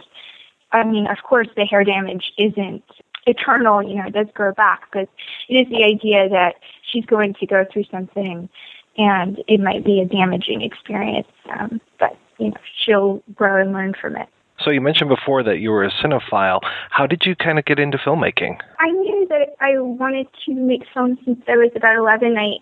I 0.72 0.84
mean, 0.84 1.06
of 1.06 1.18
course, 1.22 1.48
the 1.56 1.64
hair 1.64 1.84
damage 1.84 2.32
isn't 2.38 2.84
eternal. 3.26 3.82
You 3.82 3.96
know, 3.96 4.06
it 4.06 4.14
does 4.14 4.28
grow 4.34 4.52
back, 4.52 4.84
but 4.92 5.08
it 5.48 5.54
is 5.54 5.68
the 5.68 5.84
idea 5.84 6.28
that 6.28 6.54
she's 6.90 7.04
going 7.04 7.34
to 7.34 7.46
go 7.46 7.64
through 7.70 7.84
something, 7.90 8.48
and 8.96 9.42
it 9.46 9.60
might 9.60 9.84
be 9.84 10.00
a 10.00 10.06
damaging 10.06 10.62
experience. 10.62 11.28
Um, 11.58 11.80
but 12.00 12.16
you 12.38 12.50
know, 12.50 12.56
she'll 12.84 13.22
grow 13.34 13.60
and 13.60 13.72
learn 13.72 13.94
from 14.00 14.16
it. 14.16 14.28
So 14.58 14.70
you 14.70 14.80
mentioned 14.80 15.10
before 15.10 15.42
that 15.42 15.58
you 15.58 15.70
were 15.70 15.84
a 15.84 15.90
cinephile. 15.90 16.60
How 16.90 17.06
did 17.06 17.26
you 17.26 17.36
kind 17.36 17.58
of 17.58 17.64
get 17.64 17.78
into 17.78 17.98
filmmaking? 17.98 18.58
I 18.80 18.90
knew 18.90 19.26
that 19.28 19.54
I 19.60 19.78
wanted 19.78 20.28
to 20.46 20.54
make 20.54 20.82
films 20.94 21.18
since 21.24 21.42
I 21.46 21.52
was 21.52 21.70
about 21.74 21.96
11. 21.96 22.36
I 22.38 22.54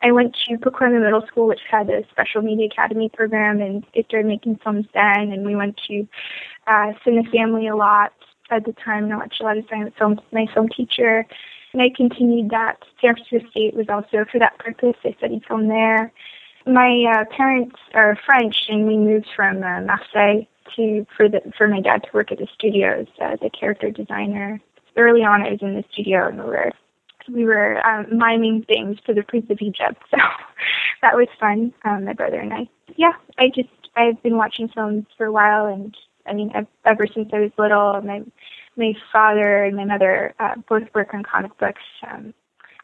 I 0.00 0.12
went 0.12 0.36
to 0.46 0.56
Pacoima 0.56 1.02
Middle 1.02 1.26
School, 1.26 1.48
which 1.48 1.60
had 1.68 1.90
a 1.90 2.06
special 2.10 2.40
media 2.40 2.66
academy 2.66 3.08
program, 3.08 3.60
and 3.60 3.84
I 3.96 4.02
started 4.02 4.28
making 4.28 4.60
films 4.62 4.86
then. 4.94 5.32
And 5.32 5.44
we 5.44 5.56
went 5.56 5.80
to 5.88 6.06
uh, 6.68 6.92
Cinefamily 7.04 7.72
a 7.72 7.74
lot 7.74 8.12
at 8.50 8.64
the 8.64 8.74
time, 8.74 9.04
and 9.04 9.12
I 9.12 9.16
watched 9.16 9.40
a 9.40 9.44
lot 9.44 9.58
of 9.58 9.64
silent 9.68 9.94
films 9.98 10.18
with 10.18 10.32
my 10.32 10.46
film 10.54 10.68
teacher. 10.68 11.26
And 11.72 11.82
I 11.82 11.88
continued 11.94 12.50
that. 12.50 12.76
San 13.00 13.16
Francisco 13.16 13.50
State 13.50 13.74
was 13.74 13.86
also 13.88 14.24
for 14.30 14.38
that 14.38 14.56
purpose. 14.58 14.94
I 15.04 15.14
studied 15.18 15.44
film 15.46 15.66
there 15.66 16.12
my 16.68 17.04
uh, 17.16 17.24
parents 17.34 17.76
are 17.94 18.18
French, 18.26 18.56
and 18.68 18.86
we 18.86 18.96
moved 18.96 19.26
from 19.34 19.62
uh, 19.62 19.80
Marseille 19.80 20.46
to 20.76 21.06
for 21.16 21.28
the 21.28 21.40
for 21.56 21.66
my 21.66 21.80
dad 21.80 22.02
to 22.04 22.08
work 22.12 22.30
at 22.30 22.38
the 22.38 22.46
studios 22.54 23.06
as 23.20 23.38
a 23.42 23.50
character 23.50 23.90
designer. 23.90 24.60
Early 24.96 25.22
on, 25.22 25.42
I 25.42 25.50
was 25.50 25.62
in 25.62 25.74
the 25.74 25.84
studio, 25.92 26.28
and 26.28 26.38
we 26.38 26.44
were 26.44 26.72
we 27.32 27.44
were 27.44 27.84
um, 27.86 28.06
miming 28.10 28.64
things 28.66 28.98
for 29.04 29.14
the 29.14 29.22
Prince 29.22 29.46
of 29.50 29.58
Egypt, 29.60 30.02
so 30.10 30.18
that 31.02 31.16
was 31.16 31.28
fun. 31.40 31.72
Um, 31.84 32.04
my 32.04 32.12
brother 32.12 32.38
and 32.38 32.52
I. 32.52 32.68
Yeah, 32.96 33.12
I 33.38 33.48
just 33.54 33.68
I've 33.96 34.22
been 34.22 34.36
watching 34.36 34.68
films 34.68 35.06
for 35.16 35.26
a 35.26 35.32
while, 35.32 35.66
and 35.66 35.96
I 36.26 36.34
mean 36.34 36.52
I've, 36.54 36.66
ever 36.84 37.06
since 37.06 37.30
I 37.32 37.40
was 37.40 37.50
little, 37.58 38.00
my 38.02 38.22
my 38.76 38.92
father 39.12 39.64
and 39.64 39.76
my 39.76 39.84
mother 39.84 40.34
uh, 40.38 40.54
both 40.68 40.84
work 40.94 41.14
on 41.14 41.22
comic 41.22 41.56
books. 41.58 41.82
Um, 42.08 42.34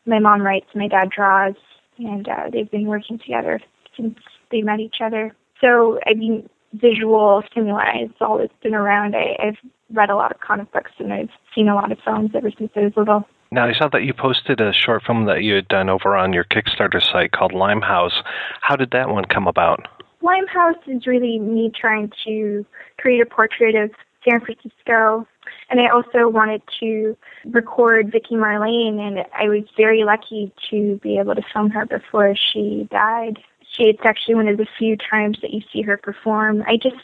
my 0.07 0.19
mom 0.19 0.43
writes, 0.43 0.67
my 0.75 0.89
dad 0.89 1.09
draws, 1.11 1.55
and 1.99 2.29
uh, 2.29 2.51
they've 2.53 2.71
been 2.71 2.87
working 2.87 3.19
together 3.19 3.59
since 3.97 4.19
they 4.51 4.63
met 4.63 4.81
each 4.81 4.97
other. 5.01 5.35
So, 5.61 5.99
I 6.07 6.15
mean, 6.15 6.49
visual 6.75 7.43
stimuli 7.51 8.01
has 8.01 8.11
always 8.21 8.51
been 8.63 8.75
around. 8.75 9.15
I, 9.15 9.37
I've 9.43 9.59
read 9.93 10.11
a 10.11 10.17
lot 10.17 10.33
of 10.33 10.41
comic 10.41 10.73
books 10.73 10.91
and 10.99 11.13
I've 11.13 11.31
seen 11.55 11.69
a 11.69 11.75
lot 11.75 11.93
of 11.93 11.99
films 12.05 12.31
ever 12.35 12.51
since 12.57 12.71
I 12.77 12.81
was 12.81 12.93
little. 12.97 13.25
Now, 13.53 13.67
I 13.67 13.73
saw 13.73 13.89
that 13.89 14.03
you 14.03 14.13
posted 14.13 14.61
a 14.61 14.73
short 14.73 15.05
film 15.05 15.27
that 15.27 15.45
you 15.45 15.55
had 15.55 15.69
done 15.69 15.89
over 15.89 16.17
on 16.17 16.33
your 16.33 16.45
Kickstarter 16.45 17.01
site 17.01 17.31
called 17.31 17.53
Limehouse. 17.53 18.23
How 18.61 18.75
did 18.75 18.91
that 18.91 19.11
one 19.11 19.25
come 19.27 19.47
about? 19.47 19.87
Limehouse 20.23 20.83
is 20.87 21.07
really 21.07 21.39
me 21.39 21.71
trying 21.79 22.11
to 22.25 22.67
create 22.99 23.21
a 23.21 23.27
portrait 23.27 23.77
of 23.77 23.91
San 24.29 24.41
Francisco. 24.41 25.27
And 25.71 25.81
I 25.81 25.89
also 25.89 26.29
wanted 26.29 26.63
to 26.81 27.17
record 27.45 28.11
Vicki 28.11 28.35
Marlane, 28.35 28.99
and 28.99 29.19
I 29.39 29.49
was 29.49 29.65
very 29.77 30.03
lucky 30.03 30.53
to 30.71 30.99
be 31.03 31.19
able 31.19 31.35
to 31.35 31.43
film 31.53 31.71
her 31.71 31.87
before 31.87 32.35
she 32.35 32.89
died 32.91 33.39
it's 33.79 34.05
actually 34.05 34.35
one 34.37 34.49
of 34.49 34.57
the 34.57 34.67
few 34.79 34.97
times 34.97 35.39
that 35.43 35.53
you 35.53 35.61
see 35.73 35.83
her 35.83 35.97
perform. 35.97 36.63
I 36.67 36.77
just 36.77 36.97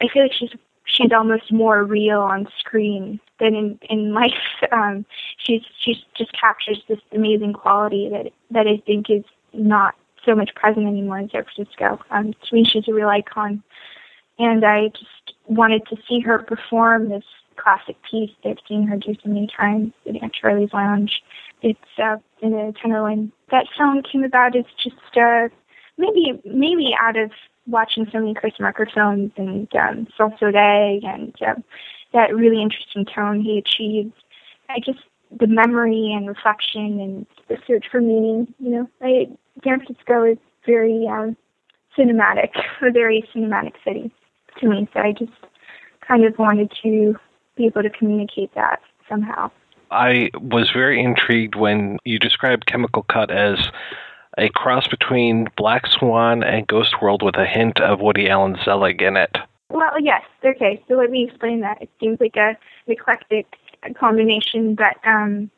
I 0.00 0.08
feel 0.08 0.22
like 0.22 0.32
she's 0.32 0.50
she's 0.84 1.12
almost 1.12 1.52
more 1.52 1.84
real 1.84 2.20
on 2.20 2.46
screen 2.58 3.20
than 3.40 3.54
in 3.54 3.78
in 3.88 4.12
life. 4.12 4.32
Um, 4.72 5.04
she's 5.36 5.62
she's 5.78 5.98
just 6.16 6.32
captures 6.32 6.82
this 6.88 6.98
amazing 7.12 7.52
quality 7.52 8.08
that 8.08 8.32
that 8.50 8.66
I 8.66 8.82
think 8.86 9.10
is 9.10 9.24
not 9.52 9.94
so 10.24 10.34
much 10.34 10.54
present 10.54 10.86
anymore 10.86 11.18
in 11.18 11.28
San 11.30 11.44
Francisco. 11.44 12.00
Um, 12.10 12.32
to 12.32 12.54
me, 12.54 12.64
she's 12.64 12.88
a 12.88 12.94
real 12.94 13.08
icon, 13.08 13.62
and 14.38 14.64
I 14.64 14.88
just 14.88 15.36
wanted 15.46 15.86
to 15.88 15.96
see 16.08 16.20
her 16.20 16.38
perform 16.38 17.10
this 17.10 17.24
classic 17.56 17.96
piece 18.10 18.30
that 18.42 18.50
I've 18.50 18.58
seen 18.66 18.86
her 18.86 18.96
do 18.96 19.14
so 19.14 19.28
many 19.28 19.46
times 19.46 19.92
at 20.06 20.32
Charlie's 20.32 20.72
Lounge. 20.72 21.22
It's 21.62 21.78
uh, 22.02 22.16
in 22.40 22.50
the 22.52 22.74
Tenderloin. 22.80 23.32
That 23.50 23.66
film 23.76 24.02
came 24.02 24.24
about 24.24 24.56
as 24.56 24.64
just 24.82 24.96
uh, 25.16 25.48
maybe 25.98 26.40
maybe 26.44 26.94
out 27.00 27.16
of 27.16 27.30
watching 27.66 28.06
so 28.12 28.20
many 28.20 28.34
Chris 28.34 28.54
Marker 28.60 28.88
films 28.92 29.32
and 29.36 29.68
um, 29.76 30.06
Sol 30.16 30.34
and 30.42 31.34
um, 31.42 31.64
that 32.12 32.34
really 32.34 32.62
interesting 32.62 33.04
tone 33.04 33.40
he 33.40 33.58
achieved. 33.58 34.12
I 34.68 34.78
just 34.80 35.00
the 35.38 35.46
memory 35.46 36.12
and 36.12 36.28
reflection 36.28 37.00
and 37.00 37.26
the 37.48 37.56
search 37.66 37.86
for 37.90 38.00
meaning. 38.00 38.52
You 38.58 38.70
know, 38.70 38.90
I, 39.02 39.28
San 39.62 39.80
Francisco 39.80 40.24
is 40.24 40.38
very 40.66 41.06
um, 41.08 41.36
cinematic, 41.96 42.50
a 42.82 42.90
very 42.90 43.28
cinematic 43.34 43.74
city 43.84 44.12
to 44.60 44.68
me. 44.68 44.88
So 44.92 45.00
I 45.00 45.12
just 45.12 45.32
kind 46.06 46.24
of 46.24 46.38
wanted 46.38 46.72
to 46.82 47.16
be 47.56 47.66
able 47.66 47.82
to 47.82 47.90
communicate 47.90 48.54
that 48.54 48.80
somehow. 49.08 49.50
I 49.90 50.30
was 50.40 50.70
very 50.70 51.00
intrigued 51.00 51.54
when 51.54 51.98
you 52.04 52.18
described 52.18 52.66
Chemical 52.66 53.04
Cut 53.04 53.30
as 53.30 53.70
a 54.38 54.48
cross 54.50 54.88
between 54.88 55.48
Black 55.56 55.86
Swan 55.86 56.42
and 56.42 56.66
Ghost 56.66 57.00
World 57.00 57.22
with 57.22 57.36
a 57.36 57.46
hint 57.46 57.80
of 57.80 58.00
Woody 58.00 58.28
Allen 58.28 58.56
Zelig 58.64 59.02
in 59.02 59.16
it. 59.16 59.36
Well, 59.70 60.00
yes. 60.00 60.22
Okay, 60.44 60.82
so 60.88 60.94
let 60.94 61.10
me 61.10 61.24
explain 61.24 61.60
that. 61.60 61.82
It 61.82 61.90
seems 62.00 62.20
like 62.20 62.36
a 62.36 62.56
eclectic 62.86 63.46
combination, 63.98 64.74
but 64.74 64.96
um, 65.06 65.50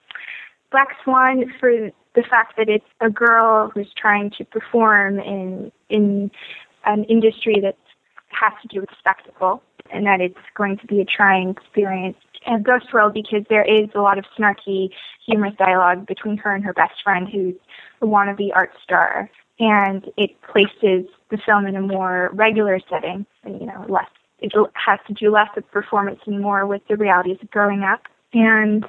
Black 0.70 0.88
Swan 1.04 1.52
for 1.60 1.90
the 2.14 2.22
fact 2.22 2.56
that 2.56 2.68
it's 2.68 2.84
a 3.00 3.10
girl 3.10 3.70
who's 3.74 3.92
trying 3.96 4.30
to 4.38 4.44
perform 4.44 5.20
in 5.20 5.70
in 5.88 6.30
an 6.84 7.04
industry 7.04 7.60
that 7.60 7.76
has 8.30 8.52
to 8.62 8.68
do 8.68 8.80
with 8.80 8.90
spectacle, 8.98 9.62
and 9.92 10.06
that 10.06 10.20
it's 10.20 10.38
going 10.56 10.78
to 10.78 10.86
be 10.86 11.00
a 11.00 11.04
trying 11.04 11.50
experience. 11.50 12.16
And 12.46 12.64
Ghost 12.64 12.92
World 12.92 13.14
because 13.14 13.44
there 13.48 13.64
is 13.64 13.88
a 13.94 14.00
lot 14.00 14.18
of 14.18 14.24
snarky, 14.38 14.90
humorous 15.26 15.54
dialogue 15.58 16.06
between 16.06 16.36
her 16.38 16.54
and 16.54 16.64
her 16.64 16.72
best 16.72 16.94
friend, 17.02 17.28
who's 17.28 17.54
a 18.00 18.06
wannabe 18.06 18.50
art 18.54 18.70
star, 18.82 19.28
and 19.58 20.04
it 20.16 20.30
places 20.42 21.10
the 21.30 21.38
film 21.44 21.66
in 21.66 21.74
a 21.76 21.80
more 21.80 22.30
regular 22.32 22.78
setting, 22.88 23.26
and 23.42 23.60
you 23.60 23.66
know, 23.66 23.84
less 23.88 24.08
it 24.38 24.52
has 24.74 24.98
to 25.06 25.14
do 25.14 25.30
less 25.30 25.48
with 25.54 25.70
performance 25.70 26.20
and 26.26 26.40
more 26.40 26.66
with 26.66 26.82
the 26.88 26.96
realities 26.96 27.38
of 27.42 27.50
growing 27.50 27.82
up. 27.82 28.02
And 28.32 28.84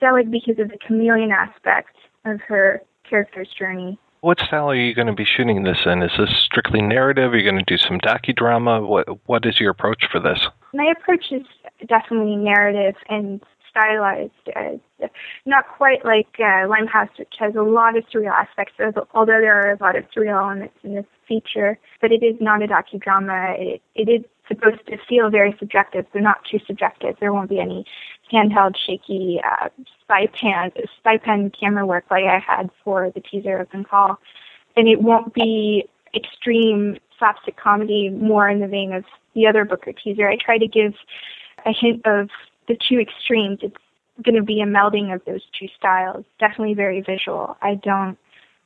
that 0.00 0.12
was 0.12 0.24
because 0.30 0.58
of 0.58 0.70
the 0.70 0.78
chameleon 0.86 1.30
aspect 1.30 1.96
of 2.24 2.40
her 2.42 2.82
character's 3.08 3.48
journey. 3.58 3.98
What 4.26 4.40
style 4.40 4.68
are 4.70 4.74
you 4.74 4.92
going 4.92 5.06
to 5.06 5.12
be 5.12 5.24
shooting 5.24 5.62
this 5.62 5.78
in? 5.86 6.02
Is 6.02 6.10
this 6.18 6.36
strictly 6.44 6.82
narrative? 6.82 7.32
Are 7.32 7.36
you 7.36 7.48
going 7.48 7.64
to 7.64 7.76
do 7.76 7.78
some 7.78 8.00
docudrama? 8.00 8.84
What 8.84 9.06
What 9.26 9.46
is 9.46 9.60
your 9.60 9.70
approach 9.70 10.02
for 10.10 10.18
this? 10.18 10.48
My 10.74 10.92
approach 10.98 11.26
is 11.30 11.46
definitely 11.86 12.34
narrative, 12.34 12.96
and 13.08 13.40
stylized. 13.70 14.32
Uh, 14.56 15.06
not 15.44 15.66
quite 15.76 16.04
like 16.04 16.26
uh, 16.40 16.66
Limehouse, 16.66 17.10
which 17.20 17.34
has 17.38 17.54
a 17.54 17.62
lot 17.62 17.96
of 17.96 18.02
surreal 18.12 18.32
aspects, 18.32 18.74
although 19.14 19.40
there 19.40 19.60
are 19.60 19.70
a 19.70 19.78
lot 19.80 19.96
of 19.96 20.02
surreal 20.10 20.42
elements 20.42 20.74
in 20.82 20.96
this 20.96 21.06
feature. 21.28 21.78
But 22.00 22.10
it 22.10 22.24
is 22.24 22.34
not 22.40 22.64
a 22.64 22.66
docudrama. 22.66 23.56
It, 23.60 23.82
it 23.94 24.08
is 24.08 24.24
supposed 24.48 24.86
to 24.86 24.98
feel 25.08 25.30
very 25.30 25.54
subjective, 25.58 26.06
They're 26.12 26.22
not 26.22 26.44
too 26.44 26.58
subjective. 26.66 27.16
There 27.20 27.32
won't 27.32 27.50
be 27.50 27.60
any 27.60 27.84
handheld, 28.32 28.76
shaky 28.76 29.40
uh, 29.44 29.68
spy 30.00 30.26
pan, 30.26 30.72
spy 30.98 31.18
pen 31.18 31.50
camera 31.50 31.86
work 31.86 32.04
like 32.10 32.24
I 32.24 32.38
had 32.38 32.70
for 32.84 33.10
the 33.10 33.20
teaser 33.20 33.58
of 33.58 33.68
Call, 33.88 34.18
and 34.76 34.88
it 34.88 35.02
won't 35.02 35.34
be 35.34 35.88
extreme 36.14 36.98
slapstick 37.18 37.56
comedy, 37.56 38.08
more 38.10 38.48
in 38.48 38.60
the 38.60 38.66
vein 38.66 38.92
of 38.92 39.04
the 39.34 39.46
other 39.46 39.64
Booker 39.64 39.92
teaser. 39.92 40.28
I 40.28 40.36
try 40.36 40.58
to 40.58 40.66
give 40.66 40.94
a 41.64 41.72
hint 41.72 42.04
of 42.06 42.30
the 42.68 42.76
two 42.76 42.98
extremes. 42.98 43.60
It's 43.62 43.76
going 44.22 44.34
to 44.34 44.42
be 44.42 44.60
a 44.60 44.66
melding 44.66 45.14
of 45.14 45.22
those 45.24 45.42
two 45.58 45.68
styles. 45.76 46.24
Definitely 46.38 46.74
very 46.74 47.00
visual. 47.00 47.56
I 47.62 47.74
don't 47.74 48.18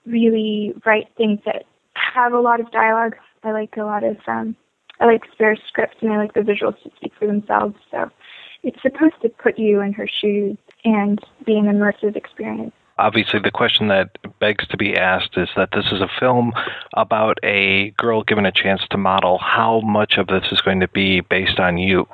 really 0.07 0.75
write 0.85 1.09
things 1.17 1.41
that 1.45 1.65
have 1.95 2.33
a 2.33 2.41
lot 2.41 2.61
of 2.61 2.71
dialogue. 2.71 3.17
I 3.43 3.53
like 3.53 3.77
a 3.77 3.85
lot 3.85 4.05
of 4.05 4.17
um, 4.27 4.57
I 5.01 5.07
like 5.07 5.23
spare 5.33 5.57
scripts 5.67 5.97
and 6.01 6.13
I 6.13 6.19
like 6.19 6.35
the 6.35 6.41
visuals 6.41 6.81
to 6.83 6.91
speak 6.97 7.13
for 7.19 7.27
themselves. 7.27 7.77
So 7.91 8.11
it's 8.63 8.81
supposed 8.83 9.15
to 9.23 9.29
put 9.29 9.59
you 9.59 9.81
in 9.81 9.93
her 9.95 10.07
shoes 10.07 10.57
and 10.85 11.19
be 11.45 11.57
an 11.57 11.65
immersive 11.65 12.17
experience. 12.17 12.73
Obviously, 12.99 13.41
the 13.41 13.51
question 13.51 13.89
that 13.89 14.19
begs 14.41 14.67
to 14.69 14.77
be 14.77 14.95
asked 14.95 15.39
is 15.39 15.49
that 15.57 15.71
this 15.73 15.87
is 15.87 16.03
a 16.03 16.09
film 16.19 16.53
about 16.95 17.39
a 17.43 17.91
girl 17.93 18.23
given 18.23 18.45
a 18.45 18.53
chance 18.53 18.83
to 18.91 18.99
model. 18.99 19.39
How 19.39 19.81
much 19.81 20.19
of 20.19 20.27
this 20.27 20.53
is 20.53 20.61
going 20.61 20.81
to 20.81 20.89
be 20.89 21.21
based 21.21 21.59
on 21.59 21.79
you? 21.79 22.07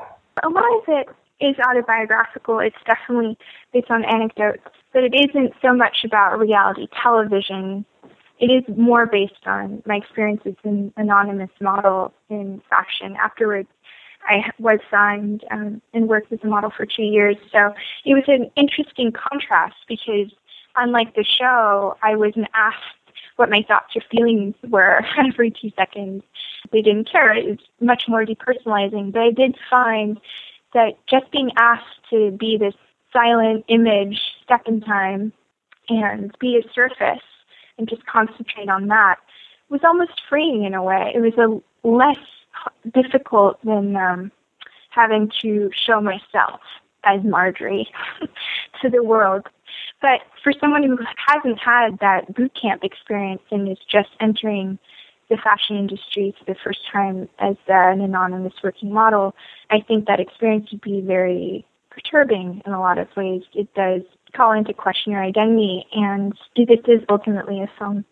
A 0.45 0.49
lot 0.49 0.65
of 0.77 0.85
it 0.87 1.09
is 1.41 1.57
autobiographical. 1.59 2.61
It's 2.61 2.77
definitely 2.87 3.37
based 3.73 3.91
on 3.91 4.05
anecdotes, 4.05 4.63
but 4.93 5.03
it 5.03 5.13
isn't 5.13 5.55
so 5.61 5.75
much 5.75 6.05
about 6.05 6.39
reality 6.39 6.87
television. 7.03 7.85
It 8.39 8.47
is 8.47 8.77
more 8.77 9.07
based 9.07 9.47
on 9.47 9.83
my 9.87 9.97
experiences 9.97 10.55
in 10.63 10.93
anonymous 10.97 11.51
model 11.61 12.13
in 12.29 12.61
fashion. 12.69 13.17
Afterwards, 13.17 13.69
I 14.29 14.51
was 14.59 14.81
signed 14.91 15.45
um, 15.51 15.81
and 15.95 16.09
worked 16.09 16.33
as 16.33 16.41
a 16.43 16.47
model 16.47 16.71
for 16.71 16.85
two 16.85 17.03
years. 17.03 17.37
So 17.51 17.73
it 18.05 18.15
was 18.15 18.25
an 18.27 18.51
interesting 18.57 19.13
contrast 19.13 19.77
because, 19.89 20.31
unlike 20.75 21.15
the 21.15 21.25
show, 21.25 21.97
I 22.03 22.17
wasn't 22.17 22.49
asked 22.55 22.83
what 23.37 23.51
my 23.51 23.63
thoughts 23.67 23.95
or 23.95 24.03
feelings 24.11 24.55
were 24.69 25.01
every 25.19 25.51
two 25.51 25.71
seconds. 25.77 26.23
They 26.73 26.83
didn't 26.83 27.11
care. 27.11 27.33
It 27.33 27.47
was 27.47 27.59
much 27.81 28.05
more 28.09 28.27
depersonalizing. 28.27 29.13
But 29.13 29.23
I 29.23 29.31
did 29.31 29.57
find 29.71 30.21
that 30.75 30.95
just 31.09 31.31
being 31.31 31.51
asked 31.57 32.11
to 32.11 32.33
be 32.33 32.59
this 32.59 32.75
silent 33.13 33.65
image, 33.69 34.21
step 34.43 34.63
in 34.67 34.81
time, 34.81 35.33
and 35.89 36.37
be 36.39 36.59
a 36.59 36.73
surface 36.75 37.23
and 37.79 37.89
just 37.89 38.05
concentrate 38.07 38.69
on 38.69 38.89
that 38.89 39.17
was 39.69 39.81
almost 39.85 40.23
freeing 40.29 40.65
in 40.65 40.75
a 40.75 40.83
way. 40.83 41.13
It 41.15 41.21
was 41.21 41.35
a 41.35 41.87
less 41.87 42.19
difficult 42.95 43.59
than 43.65 43.97
um, 43.97 44.33
having 44.91 45.31
to 45.43 45.71
show 45.87 46.01
myself 46.01 46.61
as 47.05 47.23
Marjorie 47.25 47.89
to 48.83 48.91
the 48.91 49.03
world. 49.03 49.47
But 50.01 50.21
for 50.43 50.53
someone 50.61 50.83
who 50.83 50.99
hasn't 51.27 51.59
had 51.59 51.99
that 52.01 52.35
boot 52.35 52.53
camp 52.61 52.85
experience 52.85 53.43
and 53.51 53.69
is 53.69 53.79
just 53.91 54.11
entering 54.21 54.79
the 55.29 55.37
fashion 55.37 55.77
industry 55.77 56.35
for 56.39 56.45
the 56.45 56.59
first 56.63 56.81
time 56.93 57.29
as 57.39 57.57
uh, 57.69 57.73
an 57.75 58.01
anonymous 58.01 58.53
working 58.63 58.93
model, 58.93 59.35
I 59.71 59.81
think 59.81 60.07
that 60.07 60.21
experience 60.21 60.71
would 60.71 60.81
be 60.81 61.01
very 61.01 61.67
perturbing 61.91 62.63
in 62.65 62.73
a 62.73 62.81
lot 62.81 62.99
of 62.99 63.09
ways. 63.17 63.43
It 63.55 63.73
does 63.75 64.03
call 64.35 64.53
into 64.53 64.73
question 64.73 65.13
your 65.13 65.23
identity, 65.23 65.87
and 65.93 66.33
do 66.55 66.67
this 66.67 66.81
is 66.87 67.03
ultimately 67.09 67.61
a 67.61 67.71
film 67.79 68.05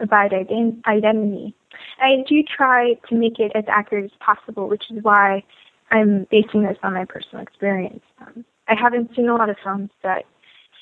about 0.00 0.32
identity. 0.32 1.54
I 2.00 2.24
do 2.28 2.42
try 2.42 2.94
to 3.08 3.14
make 3.14 3.38
it 3.38 3.52
as 3.54 3.64
accurate 3.68 4.04
as 4.04 4.10
possible, 4.20 4.68
which 4.68 4.84
is 4.90 5.02
why 5.02 5.42
I'm 5.90 6.26
basing 6.30 6.62
this 6.62 6.76
on 6.82 6.94
my 6.94 7.04
personal 7.04 7.42
experience. 7.42 8.02
Um, 8.20 8.44
I 8.68 8.74
haven't 8.74 9.14
seen 9.14 9.28
a 9.28 9.34
lot 9.34 9.48
of 9.48 9.56
films 9.62 9.90
that 10.02 10.24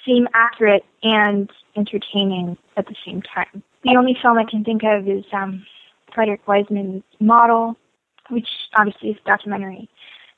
seem 0.05 0.29
accurate 0.35 0.85
and 1.03 1.51
entertaining 1.77 2.57
at 2.77 2.87
the 2.87 2.95
same 3.07 3.23
time. 3.23 3.63
The 3.85 3.97
only 3.97 4.17
film 4.21 4.39
I 4.39 4.45
can 4.45 4.65
think 4.65 4.83
of 4.85 5.09
is 5.09 5.25
um, 5.33 5.65
Frederick 6.15 6.47
Wiseman's 6.47 7.03
Model, 7.21 7.77
which 8.31 8.49
obviously 8.77 9.11
is 9.11 9.17
documentary, 9.27 9.89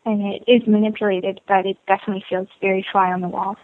and 0.05 0.35
it 0.35 0.43
is 0.49 0.67
manipulated, 0.67 1.41
but 1.47 1.67
it 1.67 1.77
definitely 1.87 2.25
feels 2.29 2.49
very 2.61 2.85
fly 2.91 3.13
on 3.13 3.21
the 3.21 3.29
wall. 3.29 3.57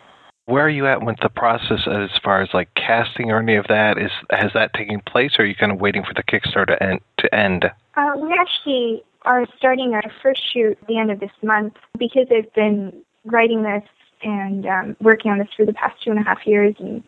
Where 0.47 0.65
are 0.65 0.71
you 0.71 0.87
at 0.87 1.05
with 1.05 1.17
the 1.23 1.29
process 1.29 1.87
as 1.87 2.11
far 2.23 2.43
as 2.43 2.49
like 2.53 2.75
casting 2.75 3.31
or 3.31 3.39
any 3.39 3.55
of 3.55 3.67
that? 3.69 3.97
Is 3.99 4.11
has 4.31 4.51
that 4.55 4.75
taken 4.75 5.01
place, 5.01 5.33
or 5.39 5.43
are 5.43 5.47
you 5.47 5.55
kind 5.55 5.71
of 5.71 5.81
waiting 5.81 6.03
for 6.03 6.15
the 6.15 6.23
Kickstarter 6.23 6.79
to 6.79 6.83
end? 6.83 7.01
To 7.19 7.35
end? 7.35 7.65
Uh, 7.97 8.13
we 8.17 8.35
actually 8.39 9.05
are 9.23 9.47
starting 9.57 9.95
our 9.95 10.03
first 10.21 10.41
shoot 10.53 10.77
at 10.81 10.89
the 10.89 10.99
end 10.99 11.11
of 11.13 11.21
this 11.21 11.31
month 11.43 11.75
because 11.97 12.27
I've 12.31 12.53
been 12.55 12.93
writing 13.25 13.63
this 13.63 13.85
and 14.25 14.67
um, 14.67 14.97
working 15.01 15.31
on 15.31 15.39
this 15.39 15.49
for 15.57 15.65
the 15.65 15.73
past 15.73 16.03
two 16.03 16.11
and 16.11 16.19
a 16.19 16.23
half 16.23 16.45
years 16.45 16.75
and 16.81 17.05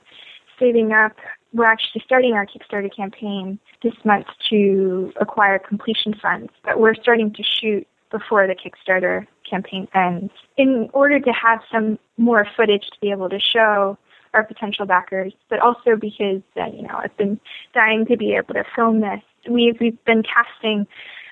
saving 0.58 0.92
up. 0.92 1.12
We're 1.52 1.66
actually 1.66 2.02
starting 2.04 2.34
our 2.34 2.46
Kickstarter 2.46 2.94
campaign 2.94 3.58
this 3.82 3.94
month 4.04 4.26
to 4.50 5.12
acquire 5.20 5.58
completion 5.58 6.14
funds, 6.20 6.52
but 6.64 6.78
we're 6.78 6.94
starting 6.94 7.32
to 7.32 7.42
shoot 7.42 7.86
before 8.10 8.46
the 8.46 8.54
Kickstarter 8.54 9.26
campaign 9.54 9.88
ends. 9.94 10.32
In 10.56 10.90
order 10.92 11.20
to 11.20 11.32
have 11.32 11.60
some 11.70 11.98
more 12.16 12.46
footage 12.56 12.86
to 12.92 13.00
be 13.00 13.10
able 13.10 13.28
to 13.28 13.38
show 13.38 13.96
our 14.34 14.44
potential 14.44 14.84
backers, 14.84 15.32
but 15.48 15.60
also 15.60 15.96
because 15.96 16.42
uh, 16.60 16.66
you 16.66 16.82
know 16.82 16.96
I've 17.02 17.16
been 17.16 17.40
dying 17.72 18.04
to 18.06 18.16
be 18.16 18.34
able 18.34 18.54
to 18.54 18.64
film 18.74 19.00
this. 19.00 19.22
We've 19.48 19.78
we've 19.80 20.04
been 20.04 20.22
casting 20.22 20.86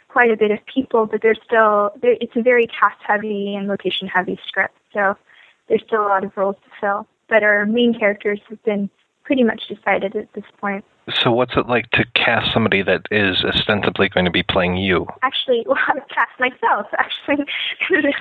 quite 0.09 0.31
a 0.31 0.37
bit 0.37 0.51
of 0.51 0.59
people, 0.73 1.07
but 1.07 1.21
there's 1.23 1.41
still 1.45 1.91
it's 2.03 2.37
a 2.37 2.43
very 2.43 2.67
cast 2.67 3.01
heavy 3.07 3.55
and 3.57 3.67
location 3.67 4.07
heavy 4.09 4.39
script, 4.47 4.77
so 4.93 5.17
there's 5.69 5.83
still 5.87 6.03
a 6.03 6.09
lot 6.09 6.25
of 6.25 6.37
roles 6.37 6.57
to 6.65 6.71
fill. 6.81 7.07
But 7.29 7.43
our 7.43 7.67
main 7.67 7.99
characters 7.99 8.41
have 8.49 8.63
been 8.63 8.89
pretty 9.25 9.43
much 9.43 9.63
decided 9.69 10.15
at 10.17 10.33
this 10.35 10.45
point. 10.61 10.85
So, 11.23 11.33
what's 11.33 11.57
it 11.57 11.67
like 11.67 11.91
to 11.91 12.05
cast 12.15 12.53
somebody 12.53 12.83
that 12.83 13.07
is 13.11 13.45
ostensibly 13.45 14.09
going 14.09 14.25
to 14.25 14.31
be 14.31 14.45
playing 14.45 14.77
you? 14.77 15.07
Actually, 15.23 15.65
well, 15.67 15.79
I've 15.89 16.07
cast 16.09 16.39
myself, 16.39 16.87
actually. 16.99 17.45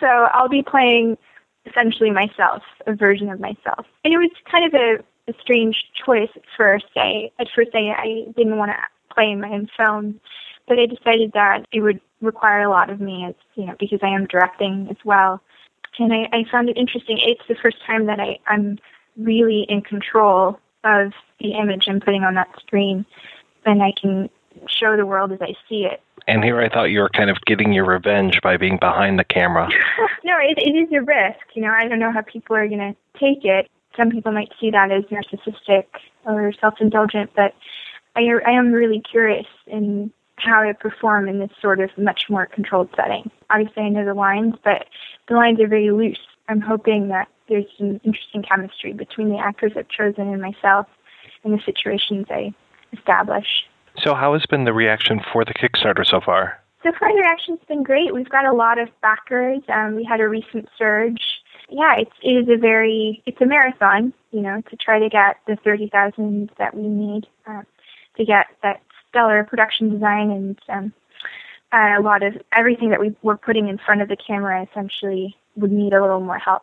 so, 0.00 0.06
I'll 0.06 0.48
be 0.48 0.62
playing 0.62 1.18
essentially 1.66 2.10
myself, 2.10 2.62
a 2.86 2.94
version 2.94 3.28
of 3.30 3.40
myself. 3.40 3.86
And 4.04 4.12
it 4.12 4.18
was 4.18 4.30
kind 4.50 4.64
of 4.66 4.74
a, 4.74 5.30
a 5.30 5.34
strange 5.40 5.76
choice 6.04 6.30
at 6.34 6.42
first. 6.56 6.86
I, 6.96 7.30
at 7.38 7.48
first, 7.54 7.70
I, 7.74 7.90
I 7.90 8.32
didn't 8.36 8.56
want 8.56 8.72
to 8.72 9.14
play 9.14 9.30
in 9.30 9.40
my 9.40 9.50
own 9.50 9.68
film, 9.76 10.20
but 10.66 10.78
I 10.78 10.86
decided 10.86 11.32
that 11.34 11.66
it 11.72 11.80
would 11.80 12.00
require 12.20 12.62
a 12.62 12.70
lot 12.70 12.90
of 12.90 13.00
me, 13.00 13.26
as 13.28 13.34
you 13.54 13.66
know, 13.66 13.74
because 13.78 14.00
I 14.02 14.08
am 14.08 14.26
directing 14.26 14.88
as 14.90 14.96
well. 15.04 15.40
And 15.98 16.12
I, 16.12 16.28
I 16.32 16.44
found 16.50 16.68
it 16.68 16.76
interesting. 16.76 17.18
It's 17.20 17.46
the 17.48 17.56
first 17.62 17.76
time 17.86 18.06
that 18.06 18.18
I, 18.18 18.38
I'm 18.46 18.78
really 19.16 19.66
in 19.68 19.82
control 19.82 20.58
of 20.84 21.12
the 21.40 21.52
image 21.52 21.88
I'm 21.88 22.00
putting 22.00 22.24
on 22.24 22.34
that 22.34 22.48
screen, 22.60 23.04
then 23.64 23.80
I 23.80 23.92
can 24.00 24.28
show 24.66 24.96
the 24.96 25.06
world 25.06 25.32
as 25.32 25.40
I 25.40 25.54
see 25.68 25.84
it. 25.84 26.02
And 26.28 26.44
here 26.44 26.60
I 26.60 26.68
thought 26.68 26.84
you 26.84 27.00
were 27.00 27.08
kind 27.08 27.30
of 27.30 27.38
getting 27.46 27.72
your 27.72 27.84
revenge 27.84 28.40
by 28.42 28.56
being 28.56 28.78
behind 28.78 29.18
the 29.18 29.24
camera. 29.24 29.68
no, 30.24 30.36
it, 30.38 30.58
it 30.58 30.70
is 30.70 30.88
a 30.92 31.02
risk. 31.02 31.40
You 31.54 31.62
know, 31.62 31.72
I 31.72 31.88
don't 31.88 31.98
know 31.98 32.12
how 32.12 32.22
people 32.22 32.56
are 32.56 32.68
going 32.68 32.94
to 32.94 33.18
take 33.18 33.44
it. 33.44 33.68
Some 33.96 34.10
people 34.10 34.32
might 34.32 34.52
see 34.60 34.70
that 34.70 34.90
as 34.90 35.04
narcissistic 35.04 35.84
or 36.24 36.52
self-indulgent, 36.60 37.30
but 37.34 37.54
I, 38.14 38.22
I 38.46 38.52
am 38.52 38.72
really 38.72 39.00
curious 39.00 39.46
in 39.66 40.12
how 40.36 40.62
to 40.62 40.74
perform 40.74 41.28
in 41.28 41.38
this 41.38 41.50
sort 41.60 41.80
of 41.80 41.90
much 41.98 42.24
more 42.28 42.46
controlled 42.46 42.88
setting. 42.96 43.30
Obviously, 43.50 43.82
I 43.84 43.88
know 43.88 44.04
the 44.04 44.14
lines, 44.14 44.54
but 44.64 44.86
the 45.28 45.34
lines 45.34 45.60
are 45.60 45.68
very 45.68 45.90
loose. 45.90 46.18
I'm 46.48 46.60
hoping 46.60 47.08
that 47.08 47.28
there's 47.48 47.66
some 47.78 48.00
interesting 48.04 48.42
chemistry 48.42 48.92
between 48.92 49.28
the 49.28 49.38
actors 49.38 49.72
I've 49.76 49.88
chosen 49.88 50.28
and 50.28 50.40
myself 50.40 50.86
and 51.44 51.52
the 51.52 51.62
situations 51.64 52.26
I 52.30 52.52
establish. 52.92 53.46
So, 53.98 54.14
how 54.14 54.32
has 54.32 54.46
been 54.46 54.64
the 54.64 54.72
reaction 54.72 55.20
for 55.32 55.44
the 55.44 55.52
Kickstarter 55.52 56.06
so 56.06 56.20
far? 56.20 56.58
So 56.82 56.90
far, 56.98 57.10
the 57.10 57.20
reaction's 57.20 57.60
been 57.68 57.82
great. 57.82 58.12
We've 58.12 58.28
got 58.28 58.44
a 58.44 58.52
lot 58.52 58.78
of 58.78 58.88
backers. 59.02 59.60
Um, 59.68 59.94
we 59.94 60.04
had 60.04 60.20
a 60.20 60.28
recent 60.28 60.68
surge. 60.76 61.22
Yeah, 61.68 61.94
it's, 61.98 62.10
it 62.22 62.30
is 62.30 62.48
a 62.48 62.58
very, 62.58 63.22
it's 63.24 63.40
a 63.40 63.46
marathon, 63.46 64.12
you 64.32 64.40
know, 64.40 64.62
to 64.68 64.76
try 64.76 64.98
to 64.98 65.08
get 65.08 65.36
the 65.46 65.56
30,000 65.62 66.50
that 66.58 66.74
we 66.74 66.82
need 66.82 67.26
uh, 67.46 67.62
to 68.16 68.24
get 68.24 68.46
that 68.62 68.82
stellar 69.08 69.44
production 69.44 69.90
design 69.90 70.30
and 70.30 70.58
um, 70.68 70.92
uh, 71.72 71.98
a 71.98 72.02
lot 72.02 72.22
of 72.22 72.34
everything 72.56 72.90
that 72.90 73.00
we 73.00 73.14
were 73.22 73.36
putting 73.36 73.68
in 73.68 73.78
front 73.78 74.02
of 74.02 74.08
the 74.08 74.16
camera 74.16 74.66
essentially 74.70 75.36
would 75.56 75.72
need 75.72 75.92
a 75.92 76.00
little 76.00 76.20
more 76.20 76.38
help. 76.38 76.62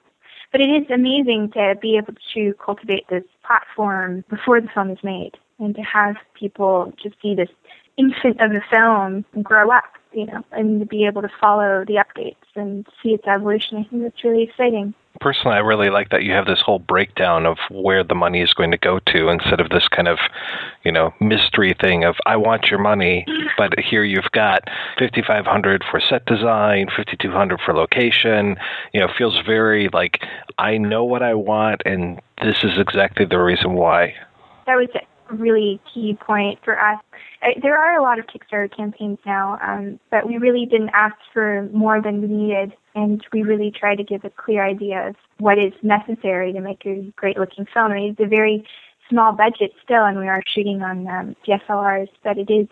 But 0.51 0.61
it 0.61 0.69
is 0.69 0.89
amazing 0.89 1.51
to 1.53 1.75
be 1.79 1.97
able 1.97 2.13
to 2.33 2.53
cultivate 2.63 3.07
this 3.09 3.23
platform 3.45 4.23
before 4.29 4.59
the 4.59 4.67
film 4.73 4.89
is 4.89 4.97
made 5.03 5.33
and 5.59 5.75
to 5.75 5.81
have 5.81 6.15
people 6.33 6.91
just 7.01 7.15
see 7.21 7.35
this 7.35 7.49
infant 7.97 8.39
of 8.41 8.51
the 8.51 8.61
film 8.71 9.25
grow 9.43 9.69
up, 9.71 9.83
you 10.13 10.25
know, 10.25 10.43
and 10.51 10.79
to 10.79 10.85
be 10.85 11.05
able 11.05 11.21
to 11.21 11.29
follow 11.39 11.83
the 11.85 11.95
updates 12.03 12.35
and 12.55 12.87
see 13.03 13.09
its 13.09 13.27
evolution. 13.27 13.77
I 13.77 13.83
think 13.83 14.03
that's 14.03 14.23
really 14.23 14.43
exciting. 14.43 14.93
Personally, 15.19 15.55
I 15.55 15.59
really 15.59 15.89
like 15.89 16.09
that 16.09 16.23
you 16.23 16.31
have 16.33 16.45
this 16.45 16.61
whole 16.61 16.79
breakdown 16.79 17.45
of 17.45 17.57
where 17.69 18.03
the 18.03 18.15
money 18.15 18.41
is 18.41 18.53
going 18.53 18.71
to 18.71 18.77
go 18.77 18.99
to 19.07 19.29
instead 19.29 19.59
of 19.59 19.69
this 19.69 19.87
kind 19.87 20.07
of, 20.07 20.19
you 20.83 20.91
know, 20.91 21.13
mystery 21.19 21.75
thing 21.79 22.05
of 22.05 22.15
I 22.25 22.37
want 22.37 22.67
your 22.67 22.79
money, 22.79 23.25
but 23.57 23.77
here 23.79 24.03
you've 24.03 24.31
got 24.31 24.69
5500 24.97 25.83
for 25.89 25.99
set 25.99 26.25
design, 26.25 26.87
5200 26.95 27.59
for 27.59 27.73
location. 27.73 28.55
You 28.93 29.01
know, 29.01 29.07
feels 29.17 29.37
very 29.45 29.89
like 29.89 30.23
I 30.57 30.77
know 30.77 31.03
what 31.03 31.21
I 31.21 31.33
want 31.33 31.81
and 31.85 32.21
this 32.41 32.63
is 32.63 32.77
exactly 32.77 33.25
the 33.25 33.39
reason 33.39 33.73
why. 33.73 34.15
That 34.65 34.75
was 34.75 34.87
a 34.95 35.01
really 35.31 35.79
key 35.93 36.17
point 36.25 36.59
for 36.63 36.79
us. 36.79 36.99
There 37.61 37.77
are 37.77 37.97
a 37.97 38.01
lot 38.01 38.19
of 38.19 38.25
Kickstarter 38.25 38.75
campaigns 38.75 39.19
now, 39.25 39.59
um, 39.61 39.99
but 40.11 40.27
we 40.27 40.37
really 40.37 40.65
didn't 40.65 40.91
ask 40.93 41.15
for 41.33 41.69
more 41.71 42.01
than 42.01 42.21
we 42.21 42.27
needed 42.27 42.73
and 42.95 43.25
we 43.31 43.43
really 43.43 43.71
try 43.71 43.95
to 43.95 44.03
give 44.03 44.25
a 44.25 44.29
clear 44.29 44.65
idea 44.65 45.09
of 45.09 45.15
what 45.39 45.57
is 45.57 45.73
necessary 45.83 46.51
to 46.53 46.59
make 46.59 46.85
a 46.85 47.11
great 47.15 47.37
looking 47.37 47.65
film. 47.73 47.91
I 47.91 47.95
mean, 47.95 48.11
it's 48.11 48.19
a 48.19 48.27
very 48.27 48.65
small 49.09 49.33
budget 49.33 49.71
still, 49.83 50.03
and 50.05 50.19
we 50.19 50.27
are 50.27 50.41
shooting 50.53 50.81
on 50.81 51.07
um, 51.07 51.35
DSLRs, 51.47 52.09
but 52.23 52.37
it 52.37 52.49
is 52.49 52.67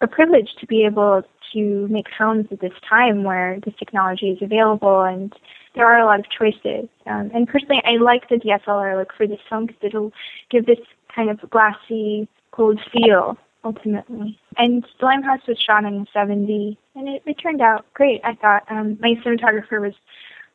a 0.00 0.06
privilege 0.06 0.50
to 0.60 0.66
be 0.66 0.84
able 0.84 1.22
to 1.52 1.88
make 1.88 2.06
films 2.16 2.46
at 2.50 2.60
this 2.60 2.72
time 2.88 3.24
where 3.24 3.58
this 3.64 3.74
technology 3.78 4.30
is 4.30 4.38
available 4.42 5.02
and 5.02 5.32
there 5.74 5.86
are 5.86 6.00
a 6.00 6.04
lot 6.04 6.20
of 6.20 6.26
choices. 6.28 6.88
Um, 7.06 7.30
and 7.34 7.48
personally, 7.48 7.82
I 7.84 7.96
like 8.02 8.28
the 8.28 8.36
DSLR 8.36 8.98
look 8.98 9.12
for 9.16 9.26
this 9.26 9.38
film 9.48 9.66
because 9.66 9.82
it'll 9.82 10.12
give 10.50 10.66
this 10.66 10.78
kind 11.14 11.30
of 11.30 11.38
glassy, 11.50 12.28
cold 12.52 12.80
feel 12.92 13.36
ultimately. 13.64 14.38
And 14.56 14.84
Limehouse 15.00 15.46
was 15.46 15.58
shot 15.58 15.84
in 15.84 16.06
70, 16.12 16.78
and 16.94 17.08
it, 17.08 17.22
it 17.26 17.34
turned 17.34 17.60
out 17.60 17.86
great. 17.94 18.20
I 18.24 18.34
thought 18.34 18.64
um, 18.70 18.98
my 19.00 19.14
cinematographer 19.24 19.80
was 19.80 19.94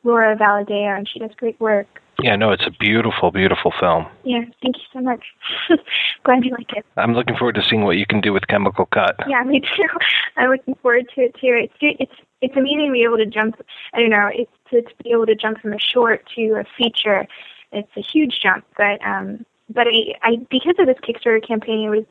Laura 0.04 0.36
Valadeo, 0.36 0.96
and 0.96 1.08
she 1.08 1.18
does 1.18 1.30
great 1.36 1.58
work. 1.60 1.86
Yeah, 2.20 2.34
no, 2.34 2.50
it's 2.50 2.66
a 2.66 2.72
beautiful, 2.72 3.30
beautiful 3.30 3.72
film. 3.78 4.06
Yeah, 4.24 4.42
thank 4.60 4.76
you 4.76 4.82
so 4.92 5.00
much. 5.00 5.24
Glad 6.24 6.44
you 6.44 6.50
like 6.50 6.72
it. 6.76 6.84
I'm 6.96 7.14
looking 7.14 7.36
forward 7.36 7.54
to 7.54 7.62
seeing 7.62 7.84
what 7.84 7.96
you 7.96 8.06
can 8.06 8.20
do 8.20 8.32
with 8.32 8.48
Chemical 8.48 8.86
Cut. 8.86 9.16
Yeah, 9.28 9.44
me 9.44 9.60
too. 9.60 9.86
I'm 10.36 10.50
looking 10.50 10.74
forward 10.82 11.06
to 11.14 11.20
it 11.20 11.34
too. 11.34 11.56
It's 11.62 11.74
it's 11.80 12.12
it's 12.40 12.56
amazing 12.56 12.88
to 12.88 12.92
be 12.92 13.04
able 13.04 13.18
to 13.18 13.26
jump. 13.26 13.60
I 13.94 14.00
don't 14.00 14.10
know. 14.10 14.30
It's 14.34 14.50
to, 14.70 14.82
to 14.82 15.04
be 15.04 15.12
able 15.12 15.26
to 15.26 15.36
jump 15.36 15.60
from 15.60 15.74
a 15.74 15.78
short 15.78 16.28
to 16.34 16.54
a 16.54 16.64
feature. 16.76 17.28
It's 17.70 17.90
a 17.96 18.00
huge 18.00 18.40
jump, 18.42 18.64
but 18.76 19.00
um, 19.06 19.46
but 19.68 19.86
I, 19.86 20.14
I 20.22 20.36
because 20.50 20.74
of 20.78 20.86
this 20.86 20.96
Kickstarter 21.02 21.46
campaign, 21.46 21.86
it 21.86 21.90
was 21.90 22.04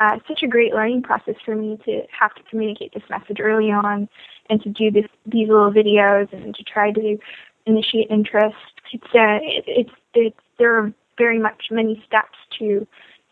uh, 0.00 0.18
such 0.26 0.42
a 0.42 0.48
great 0.48 0.72
learning 0.74 1.02
process 1.02 1.36
for 1.44 1.54
me 1.54 1.78
to 1.84 2.02
have 2.18 2.34
to 2.34 2.42
communicate 2.50 2.92
this 2.94 3.02
message 3.08 3.38
early 3.40 3.70
on 3.70 4.08
and 4.50 4.62
to 4.62 4.68
do 4.68 4.90
this 4.90 5.06
these 5.26 5.48
little 5.48 5.72
videos 5.72 6.32
and 6.32 6.54
to 6.54 6.64
try 6.64 6.90
to 6.92 7.18
initiate 7.66 8.10
interest. 8.10 8.56
It's 8.92 9.04
uh, 9.14 9.40
it, 9.42 9.64
it's 9.66 9.90
it's 10.14 10.40
there 10.58 10.76
are 10.76 10.92
very 11.18 11.38
much 11.38 11.66
many 11.70 12.02
steps 12.06 12.38
to 12.58 12.86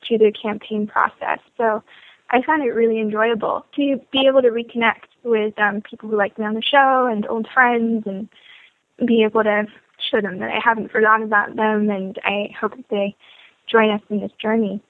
to 0.08 0.18
the 0.18 0.32
campaign 0.32 0.86
process. 0.86 1.38
So 1.56 1.82
I 2.30 2.42
found 2.42 2.62
it 2.62 2.70
really 2.70 3.00
enjoyable 3.00 3.66
to 3.76 4.00
be 4.10 4.26
able 4.26 4.42
to 4.42 4.48
reconnect 4.48 5.08
with 5.22 5.58
um, 5.58 5.82
people 5.82 6.08
who 6.08 6.16
like 6.16 6.38
me 6.38 6.44
on 6.44 6.54
the 6.54 6.62
show 6.62 7.06
and 7.10 7.26
old 7.28 7.46
friends 7.52 8.04
and 8.06 8.28
be 9.06 9.22
able 9.22 9.44
to 9.44 9.66
show 10.10 10.20
them 10.20 10.38
that 10.38 10.50
I 10.50 10.58
haven't 10.62 10.90
forgotten 10.90 11.24
about 11.26 11.54
them 11.56 11.90
and 11.90 12.18
I 12.24 12.48
hope 12.58 12.76
that 12.76 12.88
they 12.90 13.14
join 13.70 13.90
us 13.90 14.00
in 14.10 14.20
this 14.20 14.32
journey. 14.40 14.80